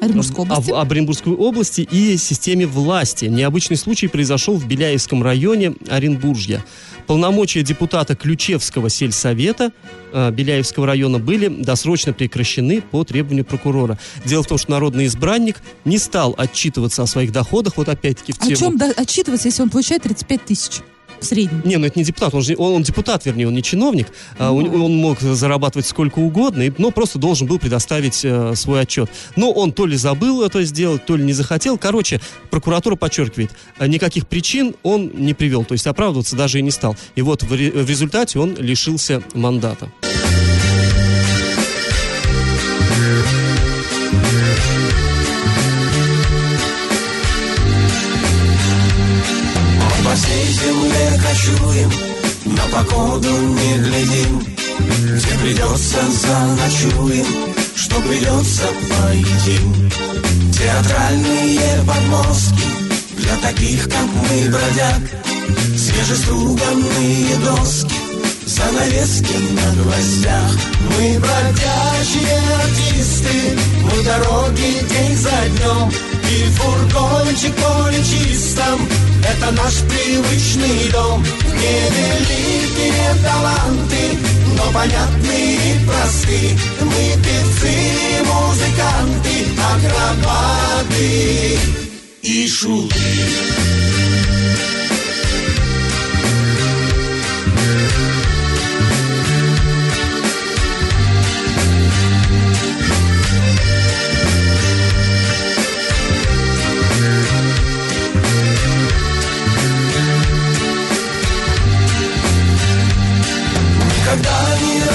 Оренбургской 0.01 0.45
об- 0.45 0.51
области. 0.53 0.71
об 0.73 0.93
Оренбургской 0.93 1.33
области 1.35 1.81
и 1.91 2.17
системе 2.17 2.67
власти. 2.67 3.27
Необычный 3.27 3.77
случай 3.77 4.09
произошел 4.09 4.57
в 4.57 4.67
Беляевском 4.67 5.23
районе 5.23 5.75
Оренбуржья. 5.89 6.65
Полномочия 7.07 7.63
депутата 7.63 8.15
Ключевского 8.15 8.89
сельсовета 8.89 9.73
э, 10.13 10.31
Беляевского 10.31 10.87
района 10.87 11.19
были 11.19 11.49
досрочно 11.49 12.13
прекращены 12.13 12.81
по 12.83 13.03
требованию 13.05 13.45
прокурора. 13.45 13.99
Дело 14.25 14.43
в 14.43 14.47
том, 14.47 14.59
что 14.59 14.71
народный 14.71 15.07
избранник 15.07 15.57
не 15.85 15.99
стал 15.99 16.35
отчитываться 16.39 17.03
о 17.03 17.07
своих 17.07 17.33
доходах, 17.33 17.77
вот 17.77 17.89
опять-таки 17.89 18.33
в 18.33 18.39
О 18.41 18.45
тему... 18.47 18.57
чем 18.57 18.79
да- 18.79 18.93
отчитываться, 18.97 19.49
если 19.49 19.63
он 19.63 19.71
получает 19.71 20.03
35 20.03 20.45
тысяч 20.45 20.73
в 21.21 21.25
среднем? 21.25 21.63
Не, 21.65 21.77
ну 21.77 21.87
это 21.87 21.99
не 21.99 22.05
депутат, 22.05 22.35
он, 22.35 22.43
же, 22.43 22.55
он, 22.57 22.75
он 22.75 22.83
депутат, 22.83 23.25
вернее, 23.27 23.47
он 23.49 23.55
не 23.55 23.63
чиновник. 23.63 24.09
А, 24.39 24.51
у- 24.53 24.61
Ну. 24.61 24.85
он 24.85 24.97
мог 24.97 25.21
зарабатывать 25.21 25.87
сколько 25.87 26.19
угодно, 26.19 26.63
и- 26.63 26.73
но 26.79 26.91
просто 26.91 27.19
должен 27.19 27.47
был 27.47 27.59
предоставить 27.59 28.21
э, 28.25 28.55
свой 28.57 28.81
отчет. 28.83 29.11
Но 29.37 29.51
он 29.53 29.73
то 29.73 29.87
ли 29.87 29.97
забыл 29.97 30.43
это 30.43 30.63
сделать, 30.65 31.05
то 31.07 31.17
ли 31.17 31.25
не 31.25 31.33
захотел. 31.33 31.79
Короче, 31.79 32.21
прокуратура 32.51 32.97
подчеркивает, 32.97 33.51
э, 33.79 33.87
никаких 33.87 34.27
причин 34.27 34.75
он 34.83 35.11
не 35.15 35.35
привел, 35.35 35.65
то 35.65 35.73
есть 35.73 35.87
оправдываться 35.87 36.37
даже 36.37 36.59
и 36.59 36.63
не 36.63 36.71
стал. 36.71 36.97
И 37.17 37.23
вот 37.23 37.43
в, 37.43 37.49
в 37.49 37.89
результате 37.89 38.39
он 38.39 38.57
лишился 38.57 39.23
мандата. 39.35 39.91
Всей 50.21 50.53
земле 50.53 51.21
кочуем, 51.23 51.91
на 52.45 52.63
погоду 52.75 53.31
не 53.31 53.79
глядим. 53.79 54.57
Где 54.79 55.39
придется 55.39 55.99
заночуем, 56.11 57.27
что 57.75 57.97
придется 58.01 58.65
поедим. 58.89 59.91
Театральные 60.53 61.85
подмостки 61.87 62.67
для 63.17 63.37
таких, 63.37 63.85
как 63.85 64.07
мы, 64.07 64.51
бродяг. 64.51 65.01
Свежеструганные 65.77 67.37
доски, 67.45 67.95
занавески 68.47 69.37
на 69.53 69.83
гвоздях. 69.83 70.53
Мы 70.97 71.19
бродячие 71.19 72.41
артисты, 72.63 73.59
мы 73.83 74.03
дороги 74.05 74.87
день 74.89 75.17
за 75.17 75.31
днем. 75.57 76.10
И 76.31 76.45
фургончик 76.45 77.55
поле 77.57 77.99
чистом, 78.05 78.89
это 79.29 79.51
наш 79.51 79.75
привычный 79.81 80.89
дом. 80.93 81.25
Невеликие 81.45 83.15
таланты, 83.25 84.19
но 84.57 84.73
понятные 84.73 85.57
и 85.57 85.85
просты. 85.85 86.57
Мы 86.83 87.17
певцы, 87.25 87.75
музыканты, 88.31 89.35
акробаты 89.75 91.59
и 92.23 92.49
шуты. 92.49 92.95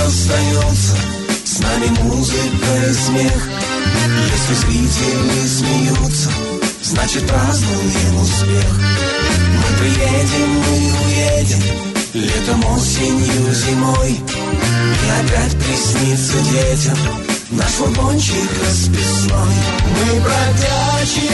Не 0.06 0.12
расстаются 0.12 0.96
с 1.44 1.60
нами 1.60 1.88
музыка 2.02 2.90
и 2.90 2.94
смех. 2.94 3.50
Если 4.32 4.54
зрители 4.54 5.48
смеются, 5.48 6.30
значит 6.84 7.28
празднуем 7.28 8.22
успех. 8.22 8.80
Мы 9.56 9.78
приедем, 9.80 10.50
мы 10.60 10.78
уедем, 11.06 11.62
летом, 12.14 12.66
осенью, 12.76 13.54
зимой. 13.54 14.12
И 14.12 15.26
опять 15.26 15.56
приснится 15.58 16.38
детям 16.52 16.98
наш 17.52 17.72
фургончик 17.72 18.50
расписной. 18.64 19.56
Мы 19.90 20.22
бродячие 20.22 21.25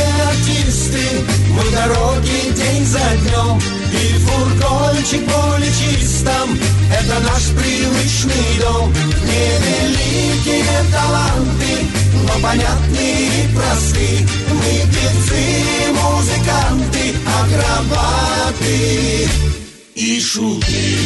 фургончик 5.12 5.26
поле 5.26 5.68
чистом, 5.68 6.57
это 6.91 7.20
наш 7.20 7.43
привычный 7.49 8.59
дом. 8.59 8.93
Невеликие 9.24 10.86
таланты, 10.91 11.86
но 12.24 12.34
понятные 12.41 13.28
и 13.28 13.55
просты. 13.55 14.28
Мы 14.49 14.72
певцы, 14.88 15.43
музыканты, 15.93 17.16
акробаты 17.41 18.80
и 19.95 20.22
шуты. 20.22 20.97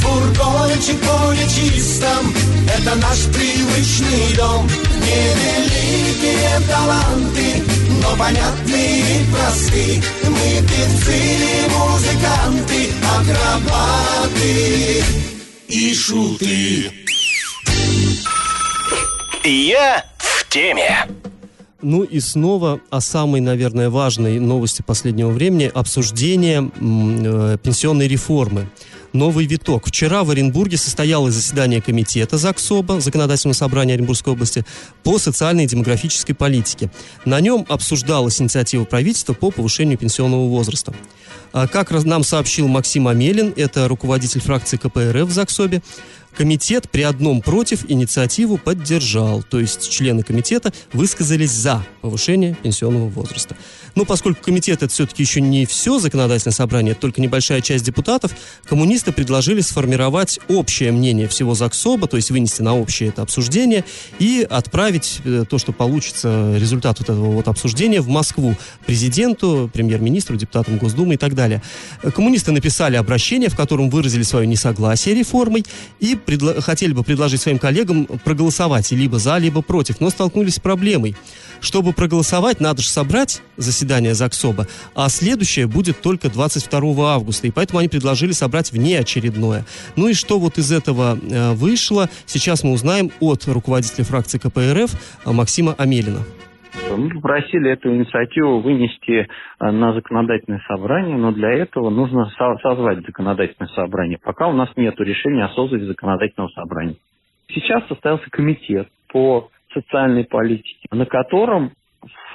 Фургончик 0.00 0.98
поле 1.00 1.46
чистом, 1.48 2.34
это 2.76 2.94
наш 2.96 3.24
привычный 3.34 4.36
дом 4.36 4.68
Невеликие 5.00 6.60
таланты, 6.68 7.62
но 8.02 8.16
понятные 8.16 9.00
и 9.00 9.32
просты 9.32 10.02
Мы 10.24 10.62
певцы, 10.66 11.20
музыканты, 11.70 12.90
акробаты 13.16 15.04
и 15.68 15.94
шуты 15.94 16.92
Я 19.44 20.04
в 20.18 20.48
теме. 20.48 21.06
Ну 21.80 22.02
и 22.02 22.18
снова 22.18 22.80
о 22.90 23.00
самой, 23.00 23.40
наверное, 23.40 23.88
важной 23.88 24.40
новости 24.40 24.82
последнего 24.82 25.30
времени– 25.30 25.70
обсуждение 25.74 26.68
э, 26.74 27.56
пенсионной 27.62 28.08
реформы. 28.08 28.68
Новый 29.12 29.46
виток. 29.46 29.86
Вчера 29.86 30.22
в 30.24 30.30
Оренбурге 30.30 30.76
состоялось 30.76 31.34
заседание 31.34 31.80
комитета 31.80 32.36
ЗАГСОБа, 32.36 33.00
Законодательного 33.00 33.54
собрания 33.54 33.94
Оренбургской 33.94 34.32
области, 34.32 34.64
по 35.02 35.18
социальной 35.18 35.64
и 35.64 35.66
демографической 35.66 36.34
политике. 36.34 36.90
На 37.24 37.40
нем 37.40 37.64
обсуждалась 37.68 38.40
инициатива 38.40 38.84
правительства 38.84 39.32
по 39.32 39.50
повышению 39.50 39.98
пенсионного 39.98 40.48
возраста. 40.48 40.94
А 41.52 41.66
Как 41.66 41.90
нам 41.90 42.24
сообщил 42.24 42.68
Максим 42.68 43.08
Амелин, 43.08 43.54
это 43.56 43.88
руководитель 43.88 44.40
фракции 44.40 44.76
КПРФ 44.76 45.28
в 45.28 45.32
ЗАГСОБе, 45.32 45.82
комитет 46.36 46.90
при 46.90 47.02
одном 47.02 47.40
против 47.40 47.88
инициативу 47.90 48.58
поддержал. 48.58 49.42
То 49.42 49.60
есть 49.60 49.90
члены 49.90 50.22
комитета 50.22 50.72
высказались 50.92 51.52
за 51.52 51.84
повышение 52.02 52.56
пенсионного 52.62 53.08
возраста. 53.08 53.56
Но 53.94 54.04
поскольку 54.04 54.44
комитет 54.44 54.82
это 54.82 54.92
все-таки 54.92 55.22
еще 55.22 55.40
не 55.40 55.66
все 55.66 55.98
законодательное 55.98 56.54
собрание, 56.54 56.92
это 56.92 57.00
только 57.00 57.20
небольшая 57.20 57.60
часть 57.60 57.84
депутатов, 57.84 58.32
коммунисты 58.64 59.12
предложили 59.12 59.60
сформировать 59.60 60.38
общее 60.48 60.92
мнение 60.92 61.26
всего 61.26 61.54
ЗАГСОБа, 61.54 62.06
то 62.06 62.16
есть 62.16 62.30
вынести 62.30 62.62
на 62.62 62.76
общее 62.76 63.08
это 63.08 63.22
обсуждение 63.22 63.84
и 64.18 64.46
отправить 64.48 65.20
э, 65.24 65.44
то, 65.48 65.58
что 65.58 65.72
получится, 65.72 66.54
результат 66.56 67.00
вот 67.00 67.10
этого 67.10 67.30
вот 67.32 67.48
обсуждения 67.48 68.00
в 68.00 68.08
Москву 68.08 68.56
президенту, 68.86 69.70
премьер-министру, 69.72 70.36
депутатам 70.36 70.78
Госдумы 70.78 71.14
и 71.14 71.16
так 71.16 71.34
далее. 71.34 71.62
Коммунисты 72.14 72.52
написали 72.52 72.96
обращение, 72.96 73.48
в 73.48 73.56
котором 73.56 73.90
выразили 73.90 74.22
свое 74.22 74.46
несогласие 74.46 75.14
реформой 75.14 75.64
и 76.00 76.17
предла- 76.24 76.60
хотели 76.60 76.92
бы 76.92 77.02
предложить 77.02 77.40
своим 77.40 77.58
коллегам 77.58 78.06
проголосовать 78.24 78.90
либо 78.90 79.18
за, 79.18 79.38
либо 79.38 79.62
против, 79.62 80.00
но 80.00 80.10
столкнулись 80.10 80.56
с 80.56 80.60
проблемой. 80.60 81.16
Чтобы 81.60 81.92
проголосовать, 81.92 82.60
надо 82.60 82.82
же 82.82 82.88
собрать 82.88 83.42
заседание 83.56 84.14
ЗАГСОБа, 84.14 84.68
а 84.94 85.08
следующее 85.08 85.66
будет 85.66 86.00
только 86.00 86.28
22 86.30 87.14
августа, 87.14 87.48
и 87.48 87.50
поэтому 87.50 87.80
они 87.80 87.88
предложили 87.88 88.32
собрать 88.32 88.70
внеочередное. 88.70 89.66
Ну 89.96 90.08
и 90.08 90.14
что 90.14 90.38
вот 90.38 90.58
из 90.58 90.70
этого 90.70 91.18
э, 91.20 91.52
вышло, 91.54 92.08
сейчас 92.26 92.62
мы 92.62 92.72
узнаем 92.72 93.10
от 93.20 93.46
руководителя 93.46 94.04
фракции 94.04 94.38
КПРФ 94.38 94.92
э, 95.24 95.32
Максима 95.32 95.74
Амелина. 95.74 96.24
Мы 96.96 97.10
попросили 97.10 97.70
эту 97.70 97.90
инициативу 97.94 98.60
вынести 98.60 99.26
э, 99.60 99.70
на 99.70 99.92
законодательное 99.92 100.60
собрание, 100.68 101.16
но 101.16 101.32
для 101.32 101.50
этого 101.50 101.90
нужно 101.90 102.26
со- 102.30 102.56
созвать 102.62 103.04
законодательное 103.04 103.68
собрание. 103.74 104.18
Пока 104.22 104.48
у 104.48 104.52
нас 104.52 104.70
нет 104.76 104.98
решения 105.00 105.44
о 105.44 105.50
созыве 105.50 105.86
законодательного 105.86 106.50
собрания. 106.50 106.96
Сейчас 107.48 107.86
состоялся 107.88 108.28
комитет 108.30 108.88
по 109.12 109.50
социальной 109.72 110.24
политике, 110.24 110.88
на 110.90 111.06
котором 111.06 111.72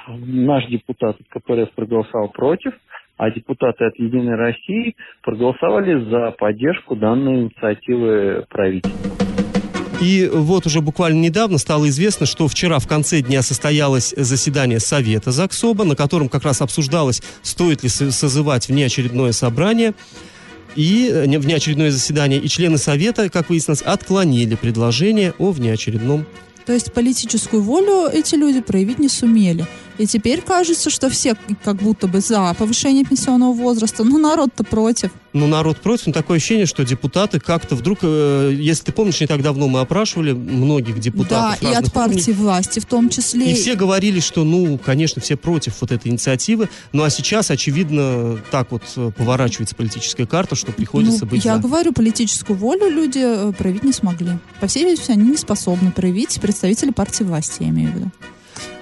наш 0.08 0.66
депутат 0.66 1.16
от 1.20 1.26
КПРФ 1.28 1.72
проголосовал 1.74 2.28
против, 2.30 2.74
а 3.16 3.30
депутаты 3.30 3.84
от 3.84 3.96
Единой 3.98 4.36
России 4.36 4.96
проголосовали 5.22 6.04
за 6.10 6.32
поддержку 6.32 6.96
данной 6.96 7.42
инициативы 7.42 8.44
правительства. 8.48 8.92
И 10.00 10.28
вот 10.32 10.66
уже 10.66 10.80
буквально 10.80 11.20
недавно 11.20 11.58
стало 11.58 11.88
известно, 11.88 12.26
что 12.26 12.48
вчера 12.48 12.78
в 12.78 12.86
конце 12.86 13.20
дня 13.20 13.42
состоялось 13.42 14.12
заседание 14.16 14.80
Совета 14.80 15.30
ЗАГСОБа, 15.30 15.84
на 15.84 15.96
котором 15.96 16.28
как 16.28 16.44
раз 16.44 16.60
обсуждалось, 16.60 17.22
стоит 17.42 17.82
ли 17.82 17.88
со- 17.88 18.10
созывать 18.10 18.68
внеочередное 18.68 19.32
собрание 19.32 19.94
и 20.76 21.08
э, 21.12 21.26
не- 21.26 21.38
внеочередное 21.38 21.90
заседание. 21.90 22.40
И 22.40 22.48
члены 22.48 22.76
Совета, 22.76 23.28
как 23.30 23.48
выяснилось, 23.48 23.82
отклонили 23.82 24.56
предложение 24.56 25.32
о 25.38 25.52
внеочередном 25.52 26.26
То 26.66 26.72
есть 26.72 26.92
политическую 26.92 27.62
волю 27.62 28.08
эти 28.12 28.34
люди 28.34 28.60
проявить 28.60 28.98
не 28.98 29.08
сумели. 29.08 29.66
И 29.98 30.06
теперь 30.06 30.40
кажется, 30.40 30.90
что 30.90 31.08
все 31.08 31.36
как 31.62 31.76
будто 31.76 32.08
бы 32.08 32.20
за 32.20 32.54
повышение 32.58 33.04
пенсионного 33.04 33.52
возраста, 33.52 34.02
но 34.02 34.18
народ-то 34.18 34.64
против. 34.64 35.12
Ну, 35.32 35.46
народ 35.46 35.78
против, 35.78 36.06
но 36.08 36.12
такое 36.12 36.36
ощущение, 36.38 36.66
что 36.66 36.84
депутаты 36.84 37.40
как-то 37.40 37.74
вдруг, 37.74 38.00
э, 38.02 38.52
если 38.56 38.84
ты 38.84 38.92
помнишь, 38.92 39.20
не 39.20 39.26
так 39.26 39.42
давно 39.42 39.68
мы 39.68 39.80
опрашивали 39.80 40.32
многих 40.32 40.96
да, 40.96 41.00
депутатов 41.00 41.62
и 41.62 41.66
от 41.66 41.74
разных 41.74 41.96
уровней. 41.96 42.14
партии 42.16 42.30
власти 42.32 42.78
в 42.80 42.86
том 42.86 43.08
числе. 43.08 43.50
И 43.50 43.54
все 43.54 43.74
говорили, 43.74 44.20
что, 44.20 44.44
ну, 44.44 44.78
конечно, 44.78 45.20
все 45.20 45.36
против 45.36 45.80
вот 45.80 45.90
этой 45.92 46.08
инициативы. 46.08 46.68
Ну, 46.92 47.02
а 47.02 47.10
сейчас, 47.10 47.50
очевидно, 47.50 48.38
так 48.50 48.70
вот 48.70 48.82
э, 48.96 49.10
поворачивается 49.16 49.74
политическая 49.74 50.26
карта, 50.26 50.54
что 50.54 50.72
приходится 50.72 51.24
Ну, 51.24 51.30
быть 51.30 51.44
я 51.44 51.56
за. 51.56 51.62
говорю, 51.62 51.92
политическую 51.92 52.56
волю 52.56 52.88
люди 52.88 53.20
э, 53.22 53.52
проявить 53.52 53.82
не 53.84 53.92
смогли. 53.92 54.38
По 54.60 54.66
всей 54.68 54.84
видимости, 54.84 55.10
они 55.10 55.30
не 55.30 55.36
способны 55.36 55.90
проявить 55.90 56.40
представители 56.40 56.90
партии 56.90 57.24
власти, 57.24 57.62
я 57.62 57.68
имею 57.70 57.90
в 57.90 57.94
виду. 57.96 58.10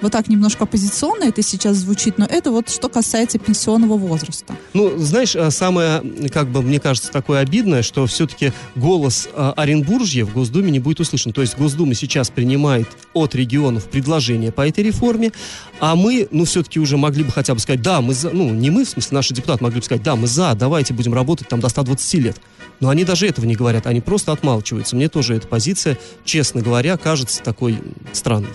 Вот 0.00 0.12
так 0.12 0.28
немножко 0.28 0.64
оппозиционно 0.64 1.24
это 1.24 1.42
сейчас 1.42 1.76
звучит, 1.76 2.18
но 2.18 2.26
это 2.26 2.50
вот 2.50 2.68
что 2.68 2.88
касается 2.88 3.38
пенсионного 3.38 3.96
возраста. 3.96 4.56
Ну, 4.74 4.98
знаешь, 4.98 5.36
а, 5.36 5.50
самое, 5.50 6.02
как 6.32 6.48
бы, 6.48 6.62
мне 6.62 6.80
кажется, 6.80 7.10
такое 7.10 7.40
обидное, 7.40 7.82
что 7.82 8.06
все-таки 8.06 8.52
голос 8.74 9.28
а, 9.34 9.52
Оренбуржья 9.56 10.24
в 10.24 10.32
Госдуме 10.32 10.70
не 10.70 10.80
будет 10.80 11.00
услышан. 11.00 11.32
То 11.32 11.40
есть 11.40 11.56
Госдума 11.56 11.94
сейчас 11.94 12.30
принимает 12.30 12.88
от 13.14 13.34
регионов 13.34 13.88
предложения 13.88 14.50
по 14.50 14.66
этой 14.66 14.82
реформе, 14.82 15.32
а 15.80 15.94
мы, 15.94 16.28
ну, 16.30 16.44
все-таки 16.44 16.80
уже 16.80 16.96
могли 16.96 17.24
бы 17.24 17.30
хотя 17.30 17.54
бы 17.54 17.60
сказать, 17.60 17.82
да, 17.82 18.00
мы 18.00 18.14
за, 18.14 18.30
ну, 18.30 18.50
не 18.50 18.70
мы, 18.70 18.84
в 18.84 18.88
смысле, 18.88 19.16
наши 19.16 19.34
депутаты 19.34 19.62
могли 19.62 19.80
бы 19.80 19.84
сказать, 19.84 20.02
да, 20.02 20.16
мы 20.16 20.26
за, 20.26 20.54
давайте 20.54 20.94
будем 20.94 21.14
работать 21.14 21.48
там 21.48 21.60
до 21.60 21.68
120 21.68 22.14
лет. 22.14 22.36
Но 22.80 22.88
они 22.88 23.04
даже 23.04 23.28
этого 23.28 23.46
не 23.46 23.54
говорят, 23.54 23.86
они 23.86 24.00
просто 24.00 24.32
отмалчиваются. 24.32 24.96
Мне 24.96 25.08
тоже 25.08 25.36
эта 25.36 25.46
позиция, 25.46 25.98
честно 26.24 26.62
говоря, 26.62 26.96
кажется 26.96 27.42
такой 27.42 27.78
странной. 28.12 28.50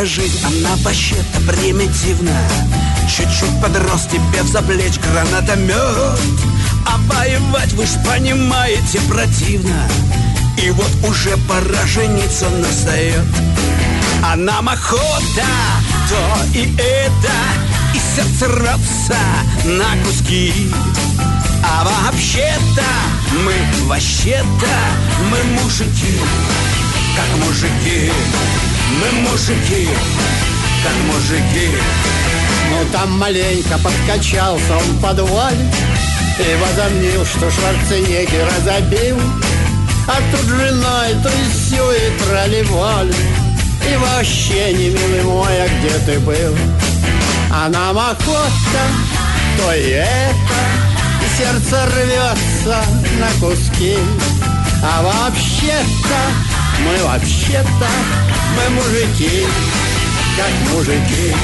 Мужская 0.00 0.06
жизнь, 0.06 0.46
она 0.46 0.76
вообще-то 0.76 1.40
примитивна. 1.46 2.38
Чуть-чуть 3.06 3.60
подрос 3.60 4.06
тебе 4.10 4.42
в 4.42 4.48
заплечь 4.48 4.98
гранатомет 4.98 6.18
А 6.86 6.96
воевать, 7.06 7.72
вы 7.74 7.84
ж 7.84 7.90
понимаете, 8.06 8.98
противно. 9.08 9.88
И 10.56 10.70
вот 10.70 10.90
уже 11.06 11.36
пора 11.48 11.86
жениться 11.86 12.48
настает 12.48 13.26
А 14.24 14.36
нам 14.36 14.70
охота, 14.70 15.46
то 16.08 16.58
и 16.58 16.74
это 16.78 17.32
И 17.94 17.98
сердце 18.16 18.48
рвется 18.48 19.18
на 19.64 20.02
куски. 20.04 20.52
А 21.62 21.84
вообще-то 21.84 22.84
мы, 23.44 23.52
вообще-то 23.86 24.68
мы 25.30 25.62
мужики 25.62 26.18
Как 27.16 27.46
мужики 27.46 28.10
мы 28.98 29.30
мужики, 29.30 29.88
как 30.82 31.14
мужики. 31.14 31.70
Ну 32.70 32.84
там 32.92 33.18
маленько 33.18 33.78
подкачался 33.78 34.76
он 34.76 34.96
в 34.96 35.02
подвале 35.02 35.70
И 36.38 36.56
возомнил, 36.62 37.24
что 37.26 37.50
Шварценеггера 37.50 38.52
забил. 38.64 39.18
А 40.06 40.16
тут 40.32 40.46
жена 40.46 41.08
и 41.08 41.14
то 41.22 41.28
и 41.28 41.50
все 41.52 41.92
и 41.92 42.18
тролливали 42.18 43.14
И 43.90 43.96
вообще 43.96 44.72
не 44.72 44.88
милый 44.90 45.22
мой, 45.24 45.62
а 45.62 45.68
где 45.68 45.98
ты 46.06 46.18
был? 46.20 46.56
А 47.52 47.68
нам 47.68 47.98
охота, 47.98 48.84
то 49.58 49.74
и 49.74 49.90
это. 49.90 50.60
И 51.20 51.38
сердце 51.38 51.86
рвется 51.86 52.84
на 53.18 53.28
куски. 53.40 53.98
А 54.82 55.02
вообще-то, 55.02 56.59
мы 56.84 57.04
вообще-то 57.04 57.88
Мы 58.56 58.70
мужики, 58.74 59.46
как 60.36 60.72
мужики. 60.72 61.34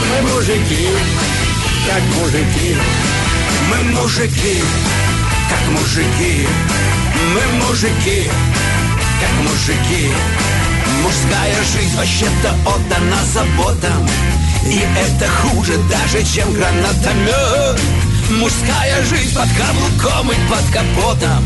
Мы 0.00 0.30
мужики, 0.30 0.88
как 1.86 2.02
мужики. 2.18 2.76
Мы 3.70 3.92
мужики, 3.92 4.62
как 5.48 5.68
мужики. 5.68 6.46
Мы 7.34 7.64
мужики, 7.64 8.30
как 9.20 9.30
мужики. 9.44 10.12
Мужская 11.02 11.56
жизнь 11.72 11.96
вообще-то 11.96 12.54
отдана 12.64 13.24
заботам. 13.32 14.08
И 14.66 14.78
это 14.78 15.28
хуже 15.30 15.78
даже, 15.90 16.24
чем 16.24 16.52
гранатомет. 16.52 17.80
Мужская 18.30 19.04
жизнь 19.04 19.34
под 19.34 19.48
каблуком 19.56 20.30
и 20.32 20.34
под 20.50 20.64
капотом 20.72 21.44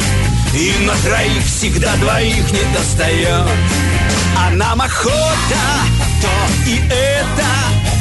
И 0.53 0.85
на 0.85 0.95
троих 0.97 1.45
всегда 1.45 1.95
двоих 1.97 2.51
не 2.51 2.65
достает. 2.75 3.47
А 4.37 4.51
нам 4.51 4.81
охота 4.83 5.11
то 6.21 6.69
и 6.69 6.81
это 6.89 7.47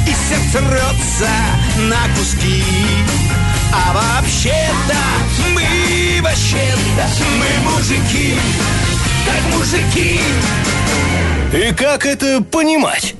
И 0.08 0.14
сердце 0.14 0.60
рвется 0.60 1.30
на 1.78 2.16
куски. 2.16 2.64
А 3.72 3.94
вообще-то 3.94 4.98
мы 5.54 6.22
вообще-то 6.22 7.08
Мы 7.38 7.72
мужики, 7.72 8.36
как 9.26 9.56
мужики. 9.56 10.20
И 11.54 11.74
как 11.74 12.06
это 12.06 12.42
понимать? 12.42 13.14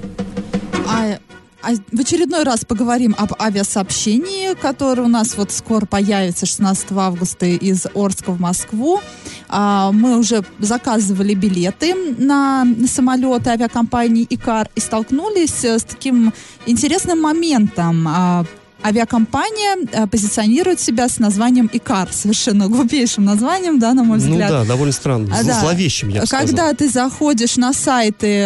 А, 0.88 1.18
а 1.18 1.29
в 1.62 2.00
очередной 2.00 2.44
раз 2.44 2.64
поговорим 2.66 3.16
об 3.18 3.34
авиасообщении, 3.40 4.54
которое 4.56 5.04
у 5.04 5.08
нас 5.08 5.36
вот 5.36 5.52
скоро 5.52 5.86
появится 5.86 6.46
16 6.46 6.92
августа 6.92 7.46
из 7.46 7.86
Орска 7.94 8.32
в 8.32 8.40
Москву. 8.40 9.02
А, 9.50 9.92
мы 9.92 10.18
уже 10.18 10.44
заказывали 10.60 11.34
билеты 11.34 11.94
на 12.18 12.66
самолеты 12.88 13.50
авиакомпании 13.50 14.26
«Икар» 14.30 14.70
и 14.76 14.80
столкнулись 14.80 15.66
э, 15.66 15.80
с 15.80 15.84
таким 15.84 16.34
интересным 16.66 17.22
моментом. 17.22 18.08
Авиакомпания 18.82 19.78
э, 19.92 20.08
позиционирует 20.08 20.80
себя 20.80 21.10
с 21.10 21.20
названием 21.20 21.70
«Икар», 21.74 22.10
совершенно 22.14 22.68
глупейшим 22.70 23.26
названием, 23.26 23.78
да, 23.78 23.94
на 23.94 24.04
мой 24.04 24.20
Ну 24.20 24.24
взгляд. 24.32 24.50
да, 24.50 24.64
довольно 24.66 24.94
странно. 24.94 25.36
А, 25.38 25.44
да. 25.44 25.60
Зловещим, 25.60 26.10
я 26.10 26.22
бы 26.22 26.28
сказал. 26.28 26.46
Когда 26.48 26.74
ты 26.74 26.88
заходишь 26.90 27.58
на 27.58 27.74
сайты 27.74 28.44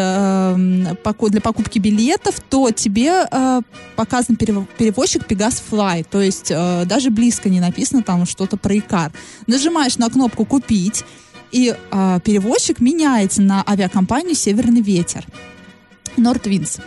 поку- 1.03 1.29
для 1.29 1.39
покупки 1.39 1.77
билетов, 1.79 2.39
то 2.49 2.71
тебе 2.71 3.25
э, 3.31 3.61
показан 3.95 4.35
перево- 4.35 4.65
перевозчик 4.77 5.23
Pegas 5.27 5.61
Fly, 5.71 6.05
то 6.09 6.19
есть 6.21 6.49
э, 6.49 6.85
даже 6.85 7.11
близко 7.11 7.49
не 7.49 7.59
написано 7.59 8.01
там 8.01 8.25
что-то 8.25 8.57
про 8.57 8.77
Икар. 8.77 9.11
Нажимаешь 9.47 9.97
на 9.97 10.09
кнопку 10.09 10.45
«Купить», 10.45 11.03
и 11.51 11.75
э, 11.91 12.19
перевозчик 12.25 12.79
меняется 12.79 13.43
на 13.43 13.63
авиакомпанию 13.67 14.33
«Северный 14.35 14.81
ветер». 14.81 15.25
Нортвинс. 16.17 16.77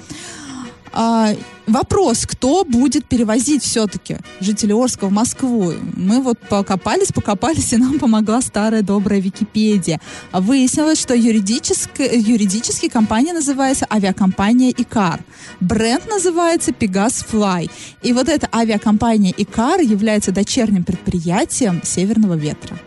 А, 0.93 1.31
вопрос, 1.67 2.27
кто 2.27 2.65
будет 2.65 3.07
перевозить 3.07 3.63
все-таки 3.63 4.19
жителей 4.41 4.75
Орска 4.75 5.07
в 5.07 5.13
Москву? 5.13 5.73
Мы 5.95 6.21
вот 6.21 6.39
покопались, 6.39 7.13
покопались, 7.13 7.73
и 7.73 7.77
нам 7.77 7.99
помогла 7.99 8.41
старая 8.41 8.83
добрая 8.83 9.21
Википедия. 9.21 10.01
Выяснилось, 10.33 11.01
что 11.01 11.15
юридически, 11.15 12.03
юридически 12.03 12.89
компания 12.89 13.33
называется 13.33 13.87
авиакомпания 13.91 14.73
«Икар». 14.77 15.21
Бренд 15.61 16.09
называется 16.09 16.73
«Пегас 16.73 17.25
Fly». 17.31 17.71
И 18.03 18.13
вот 18.13 18.29
эта 18.29 18.49
авиакомпания 18.53 19.35
«Икар» 19.37 19.81
является 19.81 20.33
дочерним 20.33 20.85
предприятием 20.85 21.81
«Северного 21.83 22.35
ветра». 22.35 22.79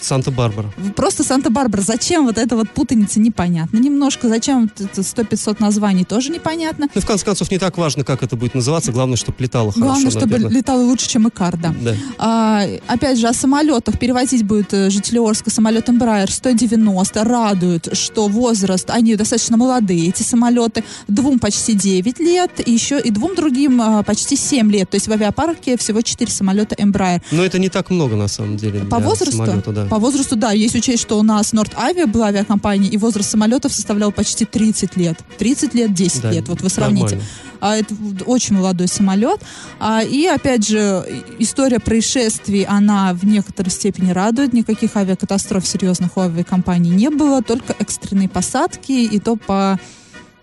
Санта-Барбара. 0.00 0.72
Просто 0.96 1.22
Санта-Барбара. 1.22 1.82
Зачем 1.82 2.26
вот 2.26 2.38
эта 2.38 2.56
вот 2.56 2.70
путаница, 2.70 3.20
непонятно. 3.20 3.78
Немножко, 3.78 4.28
зачем 4.28 4.62
вот 4.62 4.80
это 4.80 5.00
100-500 5.00 5.56
названий, 5.60 6.04
тоже 6.04 6.30
непонятно. 6.30 6.88
Ну, 6.92 7.00
в 7.00 7.06
конце 7.06 7.24
концов, 7.24 7.50
не 7.50 7.58
так 7.58 7.78
важно, 7.78 8.04
как 8.04 8.21
это 8.22 8.36
будет 8.36 8.54
называться. 8.54 8.92
Главное, 8.92 9.16
чтобы 9.16 9.36
летало 9.40 9.72
хорошо. 9.72 9.86
Главное, 9.86 10.10
чтобы 10.10 10.38
летало 10.38 10.82
лучше, 10.82 11.08
чем 11.08 11.28
Икар, 11.28 11.56
да. 11.56 11.74
А, 12.18 12.64
опять 12.86 13.18
же, 13.18 13.28
о 13.28 13.32
самолетах. 13.32 13.98
Перевозить 13.98 14.44
будет 14.44 14.72
э, 14.72 14.90
жители 14.90 15.18
Орска 15.18 15.50
самолет 15.50 15.88
Embraer 15.88 16.30
190. 16.30 17.24
Радует, 17.24 17.88
что 17.96 18.28
возраст, 18.28 18.90
они 18.90 19.16
достаточно 19.16 19.56
молодые, 19.56 20.08
эти 20.08 20.22
самолеты. 20.22 20.84
Двум 21.08 21.38
почти 21.38 21.74
9 21.74 22.18
лет, 22.20 22.50
и 22.64 22.72
еще 22.72 23.00
и 23.00 23.10
двум 23.10 23.34
другим 23.34 23.80
а, 23.80 24.02
почти 24.02 24.36
7 24.36 24.70
лет. 24.70 24.90
То 24.90 24.96
есть 24.96 25.08
в 25.08 25.12
авиапарке 25.12 25.76
всего 25.76 26.00
4 26.02 26.30
самолета 26.30 26.74
Embraer. 26.76 27.22
Но 27.30 27.44
это 27.44 27.58
не 27.58 27.68
так 27.68 27.90
много, 27.90 28.16
на 28.16 28.28
самом 28.28 28.56
деле. 28.56 28.80
По 28.80 28.98
возрасту? 28.98 29.36
самолета, 29.36 29.72
да. 29.72 29.86
По 29.86 29.98
возрасту, 29.98 30.36
да. 30.36 30.52
Есть 30.52 30.74
учесть, 30.74 31.02
что 31.02 31.18
у 31.18 31.22
нас 31.22 31.52
Норд 31.52 31.72
Авиа 31.76 32.06
была 32.06 32.26
авиакомпания, 32.26 32.90
и 32.90 32.96
возраст 32.96 33.30
самолетов 33.30 33.72
составлял 33.72 34.12
почти 34.12 34.44
30 34.44 34.96
лет. 34.96 35.18
30 35.38 35.74
лет, 35.74 35.94
10 35.94 36.22
Да, 36.22 36.30
лет. 36.30 36.48
Вот 36.48 36.60
вы 36.60 36.68
сравните. 36.68 37.16
нормально. 37.16 37.24
А, 37.60 37.76
это 37.76 37.94
очень 38.26 38.56
молодой 38.56 38.88
самолет. 38.88 39.40
А, 39.78 40.02
и, 40.02 40.26
опять 40.26 40.66
же, 40.66 41.04
история 41.38 41.80
происшествий, 41.80 42.64
она 42.64 43.14
в 43.14 43.24
некоторой 43.24 43.70
степени 43.70 44.10
радует. 44.10 44.52
Никаких 44.52 44.96
авиакатастроф 44.96 45.66
серьезных 45.66 46.16
у 46.16 46.20
авиакомпаний 46.20 46.90
не 46.90 47.10
было, 47.10 47.42
только 47.42 47.74
экстренные 47.78 48.28
посадки, 48.28 48.92
и 48.92 49.18
то 49.18 49.36
по, 49.36 49.78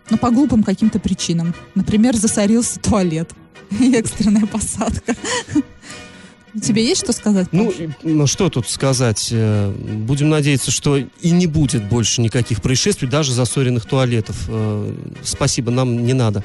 ну, 0.09 0.17
по 0.17 0.29
глупым 0.31 0.63
каким-то 0.63 0.99
причинам. 0.99 1.53
Например, 1.75 2.15
засорился 2.15 2.79
туалет. 2.79 3.31
И 3.79 3.93
экстренная 3.93 4.47
посадка. 4.47 5.15
Тебе 6.61 6.83
есть 6.83 7.01
что 7.01 7.13
сказать? 7.13 7.47
Ну, 7.51 7.71
ну, 8.03 8.27
что 8.27 8.49
тут 8.49 8.67
сказать? 8.67 9.29
Э, 9.31 9.71
Будем 9.71 10.29
надеяться, 10.29 10.71
что 10.71 10.97
и 10.97 11.31
не 11.31 11.47
будет 11.47 11.87
больше 11.87 12.21
никаких 12.21 12.61
происшествий, 12.61 13.07
даже 13.07 13.33
засоренных 13.33 13.85
туалетов. 13.85 14.35
Э, 14.47 14.93
Спасибо, 15.23 15.71
нам 15.71 16.03
не 16.03 16.13
надо. 16.13 16.43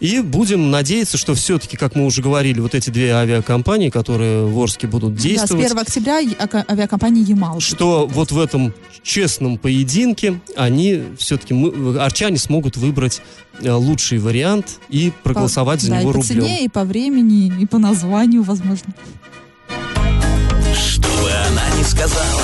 И 0.00 0.20
будем 0.20 0.70
надеяться, 0.70 1.16
что 1.18 1.34
все-таки, 1.34 1.76
как 1.76 1.96
мы 1.96 2.06
уже 2.06 2.22
говорили, 2.22 2.60
вот 2.60 2.74
эти 2.74 2.90
две 2.90 3.12
авиакомпании, 3.12 3.90
которые 3.90 4.46
в 4.46 4.58
Орске 4.58 4.86
будут 4.86 5.14
Да, 5.14 5.20
с 5.20 5.22
действовать, 5.22 5.66
1 5.66 5.78
октября 5.78 6.20
авиакомпания 6.68 7.24
«Ямал». 7.24 7.60
что 7.60 8.06
вот 8.06 8.30
в 8.30 8.38
этом 8.38 8.72
честном 9.02 9.58
поединке 9.58 10.40
они 10.56 11.02
все-таки, 11.18 11.54
арчане 11.98 12.38
смогут 12.38 12.76
выбрать 12.76 13.22
э, 13.60 13.72
лучший 13.72 14.18
вариант 14.18 14.78
и 14.88 15.12
проголосовать 15.24 15.80
за 15.80 15.90
да, 15.90 16.00
него 16.00 16.10
и 16.10 16.12
по 16.12 16.18
рублем. 16.20 16.42
цене, 16.42 16.64
и 16.64 16.68
по 16.68 16.84
времени, 16.84 17.52
и 17.60 17.66
по 17.66 17.78
названию, 17.78 18.42
возможно. 18.42 18.94
Что 20.74 21.08
бы 21.08 21.30
она 21.48 21.62
ни 21.76 21.82
сказала 21.82 22.42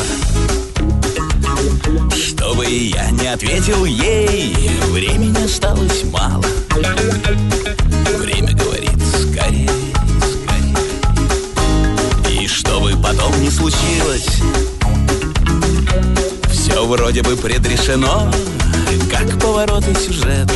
Что 2.15 2.55
бы 2.55 2.67
я 2.67 3.11
не 3.11 3.27
ответил 3.27 3.85
ей 3.85 4.55
Времени 4.91 5.45
осталось 5.45 6.05
мало. 6.05 6.45
Время 8.19 8.53
говорит 8.55 8.99
скорее, 9.13 9.71
скорее. 10.45 10.81
И 12.31 12.47
что 12.47 12.81
бы 12.81 12.97
потом 12.97 13.33
ни 13.43 13.49
случилось 13.49 14.29
Все 16.51 16.87
вроде 16.87 17.23
бы 17.23 17.37
предрешено 17.37 18.31
Как 19.11 19.39
повороты 19.41 19.95
сюжета. 19.95 20.55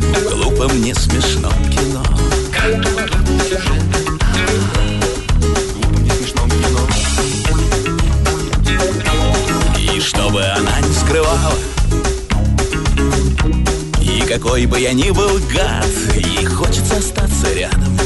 В 0.00 0.34
глупом, 0.34 0.80
не 0.82 0.94
смешном 0.94 1.52
кино. 1.70 2.04
Как 2.52 2.82
повороты 2.82 3.38
сюжета 3.48 4.17
чтобы 10.28 10.44
она 10.44 10.78
не 10.80 10.92
скрывала, 10.92 11.54
и 13.98 14.20
какой 14.28 14.66
бы 14.66 14.78
я 14.78 14.92
ни 14.92 15.10
был 15.10 15.38
гад, 15.50 15.86
ей 16.14 16.44
хочется 16.44 16.98
остаться 16.98 17.50
рядом. 17.54 17.98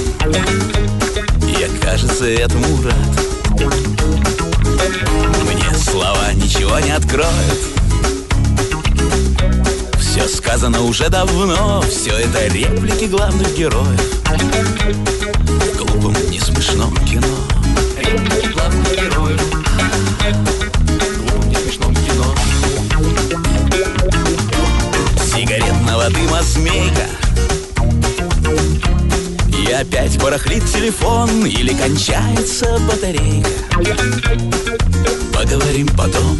Я, 1.58 1.68
кажется, 1.80 2.26
этому 2.26 2.80
рад. 2.84 3.66
Мне 5.50 5.74
слова 5.76 6.32
ничего 6.34 6.78
не 6.78 6.92
откроют. 6.92 7.58
Все 9.98 10.28
сказано 10.28 10.82
уже 10.82 11.08
давно, 11.08 11.82
все 11.90 12.12
это 12.18 12.46
реплики 12.46 13.06
главных 13.06 13.52
героев. 13.56 14.00
В 15.48 15.76
глупом, 15.76 16.14
не 16.30 16.38
смешном 16.38 16.96
кино. 16.98 17.26
Реплики 17.98 18.46
главных 18.52 18.92
героев. 18.92 20.61
Дыма 26.12 26.42
змейка. 26.42 27.06
И 29.48 29.72
опять 29.72 30.18
барахлит 30.20 30.64
телефон 30.66 31.46
или 31.46 31.72
кончается 31.74 32.78
батарейка. 32.88 33.50
Поговорим 35.32 35.88
потом. 35.96 36.38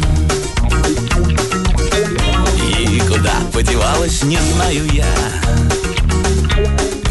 И 2.77 2.99
куда 3.07 3.33
подевалась, 3.51 4.23
не 4.23 4.37
знаю 4.37 4.85
я. 4.91 5.05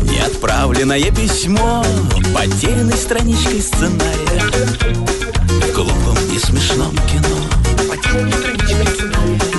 Неотправленное 0.03 1.11
письмо 1.11 1.85
Потерянной 2.35 2.97
страничкой 2.97 3.61
сценария 3.61 4.43
В 5.49 5.75
глупом 5.75 6.17
и 6.33 6.39
смешном 6.39 6.95
кино 7.09 7.89
Потерянной 7.89 8.33
страничкой 8.33 8.87
сценария 8.95 9.52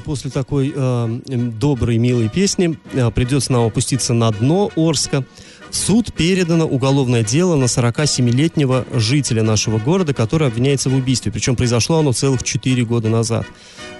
После 0.00 0.30
такой 0.30 0.72
э, 0.74 1.20
доброй, 1.28 1.98
милой 1.98 2.28
песни 2.28 2.78
э, 2.92 3.10
придется 3.10 3.52
нам 3.52 3.66
опуститься 3.66 4.14
на 4.14 4.30
дно 4.30 4.70
Орска. 4.76 5.24
В 5.70 5.76
суд 5.76 6.12
передано 6.12 6.66
уголовное 6.66 7.22
дело 7.22 7.54
на 7.54 7.64
47-летнего 7.64 8.84
жителя 8.92 9.42
нашего 9.42 9.78
города, 9.78 10.12
который 10.12 10.48
обвиняется 10.48 10.90
в 10.90 10.94
убийстве. 10.94 11.30
Причем 11.30 11.54
произошло 11.54 12.00
оно 12.00 12.12
целых 12.12 12.42
4 12.42 12.84
года 12.84 13.08
назад. 13.08 13.46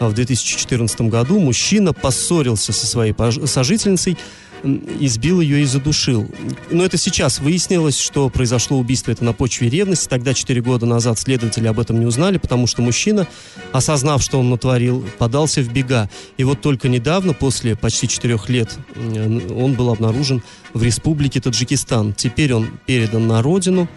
А 0.01 0.09
В 0.09 0.15
2014 0.15 1.03
году 1.03 1.39
мужчина 1.39 1.93
поссорился 1.93 2.73
со 2.73 2.87
своей 2.87 3.15
сожительницей, 3.47 4.19
избил 4.63 5.41
ее 5.41 5.63
и 5.63 5.65
задушил. 5.65 6.29
Но 6.71 6.85
это 6.85 6.97
сейчас 6.97 7.41
выяснилось, 7.41 7.99
что 7.99 8.29
произошло 8.29 8.79
убийство 8.79 9.11
это 9.11 9.25
на 9.25 9.33
почве 9.33 9.69
ревности. 9.69 10.09
Тогда, 10.09 10.35
4 10.35 10.61
года 10.61 10.87
назад, 10.87 11.19
следователи 11.19 11.67
об 11.67 11.81
этом 11.81 12.01
не 12.01 12.07
узнали, 12.07 12.39
потому 12.39 12.67
что 12.67 12.83
мужчина, 12.83 13.27
осознав, 13.73 14.23
что 14.23 14.39
он 14.39 14.51
натворил, 14.51 15.05
подался 15.19 15.63
в 15.63 15.73
бега. 15.73 16.11
И 16.37 16.45
вот 16.45 16.61
только 16.61 16.89
недавно, 16.89 17.33
после 17.33 17.77
почти 17.77 18.09
4 18.09 18.39
лет, 18.49 18.79
он 18.97 19.75
был 19.75 19.91
обнаружен 19.91 20.43
в 20.75 20.83
республике 20.83 21.41
Таджикистан. 21.41 22.15
Теперь 22.15 22.55
он 22.55 22.69
передан 22.87 23.27
на 23.27 23.43
родину 23.43 23.89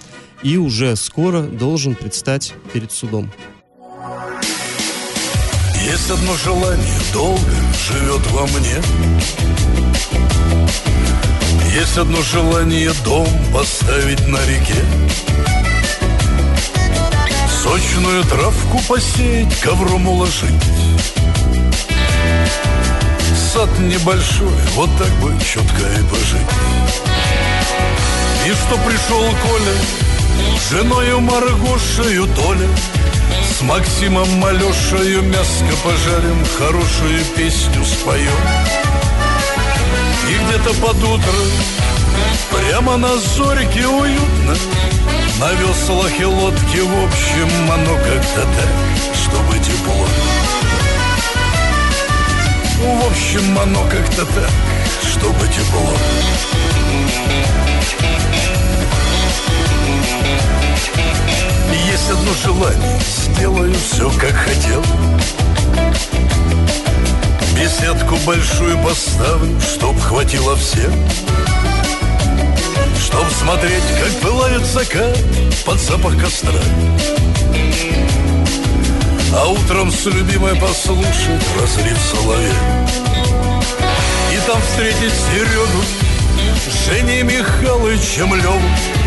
и 0.44 0.58
уже 0.58 0.96
скоро 0.96 1.42
должен 1.42 1.96
предстать 1.96 2.54
перед 2.74 2.92
судом. 2.92 3.32
Есть 5.86 6.10
одно 6.10 6.34
желание, 6.38 7.00
долго 7.12 7.52
живет 7.90 8.26
во 8.32 8.48
мне. 8.48 8.82
Есть 11.74 11.98
одно 11.98 12.22
желание, 12.22 12.92
дом 13.04 13.28
поставить 13.54 14.26
на 14.28 14.38
реке. 14.46 14.82
Сочную 17.62 18.24
травку 18.24 18.80
посеять, 18.88 19.60
ковром 19.60 20.08
уложить. 20.08 20.64
Сад 23.52 23.70
небольшой, 23.80 24.56
вот 24.76 24.90
так 24.98 25.12
бы 25.20 25.38
чутка 25.44 25.84
и 26.00 26.04
пожить. 26.10 26.54
И 28.48 28.52
что 28.52 28.78
пришел 28.88 29.24
Коля, 29.44 29.76
женою 30.70 31.20
Маргошею 31.20 32.28
Толя 32.36 32.70
Максимом 33.64 34.30
Малешею 34.40 35.24
мяско 35.24 35.74
пожарим, 35.84 36.46
хорошую 36.58 37.24
песню 37.36 37.86
споем. 37.86 38.30
И 40.30 40.34
где-то 40.34 40.74
под 40.82 40.98
утро, 41.02 41.34
прямо 42.52 42.98
на 42.98 43.16
зорьке 43.18 43.88
уютно, 43.88 44.56
на 45.40 45.54
веслах 45.54 46.20
и 46.20 46.26
лодке, 46.26 46.82
в 46.82 47.06
общем, 47.06 47.72
оно 47.72 47.96
как-то 47.96 48.42
так, 48.42 48.70
чтобы 49.16 49.58
тепло. 49.60 50.08
В 52.82 53.08
общем, 53.08 53.58
оно 53.58 53.84
как-то 53.86 54.26
так, 54.26 54.52
чтобы 55.10 55.48
тепло. 55.48 55.94
Есть 61.94 62.10
одно 62.10 62.34
желание, 62.44 63.00
сделаю 63.28 63.72
все, 63.76 64.10
как 64.18 64.32
хотел. 64.32 64.84
Беседку 67.56 68.16
большую 68.26 68.80
поставлю, 68.80 69.62
чтоб 69.62 70.00
хватило 70.00 70.56
всем 70.56 70.92
Чтоб 73.00 73.24
смотреть, 73.30 73.84
как 74.02 74.12
пылает 74.22 74.66
закат 74.66 75.16
под 75.68 75.80
запах 75.80 76.20
костра. 76.20 76.60
А 79.38 79.46
утром 79.50 79.92
с 79.92 80.04
любимой 80.06 80.56
послушать 80.56 81.46
разлив 81.62 81.98
соловей. 82.12 82.54
И 84.34 84.48
там 84.48 84.60
встретить 84.64 85.14
Серегу, 85.30 85.84
Женей 86.88 87.22
Михайловичем 87.22 88.34
Леву 88.34 89.03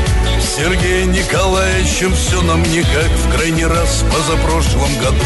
Сергеем 0.56 1.12
Николаевичем 1.12 2.14
все 2.14 2.40
нам 2.40 2.62
не 2.62 2.80
как 2.80 3.10
в 3.10 3.36
крайний 3.36 3.66
раз 3.66 4.02
позапрошлом 4.10 4.88
году. 5.00 5.22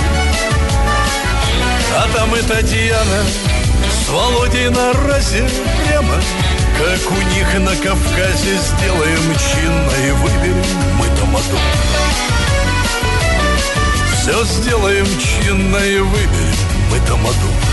А 1.96 2.08
там 2.12 2.34
и 2.34 2.42
Татьяна 2.42 3.22
с 3.92 4.08
Володей 4.08 4.70
на 4.70 4.92
разе 4.92 5.48
прямо, 5.86 6.14
как 6.76 7.12
у 7.12 7.22
них 7.32 7.58
на 7.60 7.76
Кавказе 7.76 8.58
сделаем 8.58 9.36
чинно 9.38 9.92
и 10.04 10.10
выберем 10.10 10.66
мы 10.98 11.06
тамаду. 11.16 11.58
Все 14.16 14.44
сделаем 14.46 15.06
чинно 15.16 15.76
и 15.76 16.00
выберем 16.00 16.56
мы 16.90 16.98
тамаду. 17.06 17.69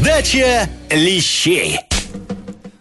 Раздача 0.00 0.66
лещей. 0.90 1.76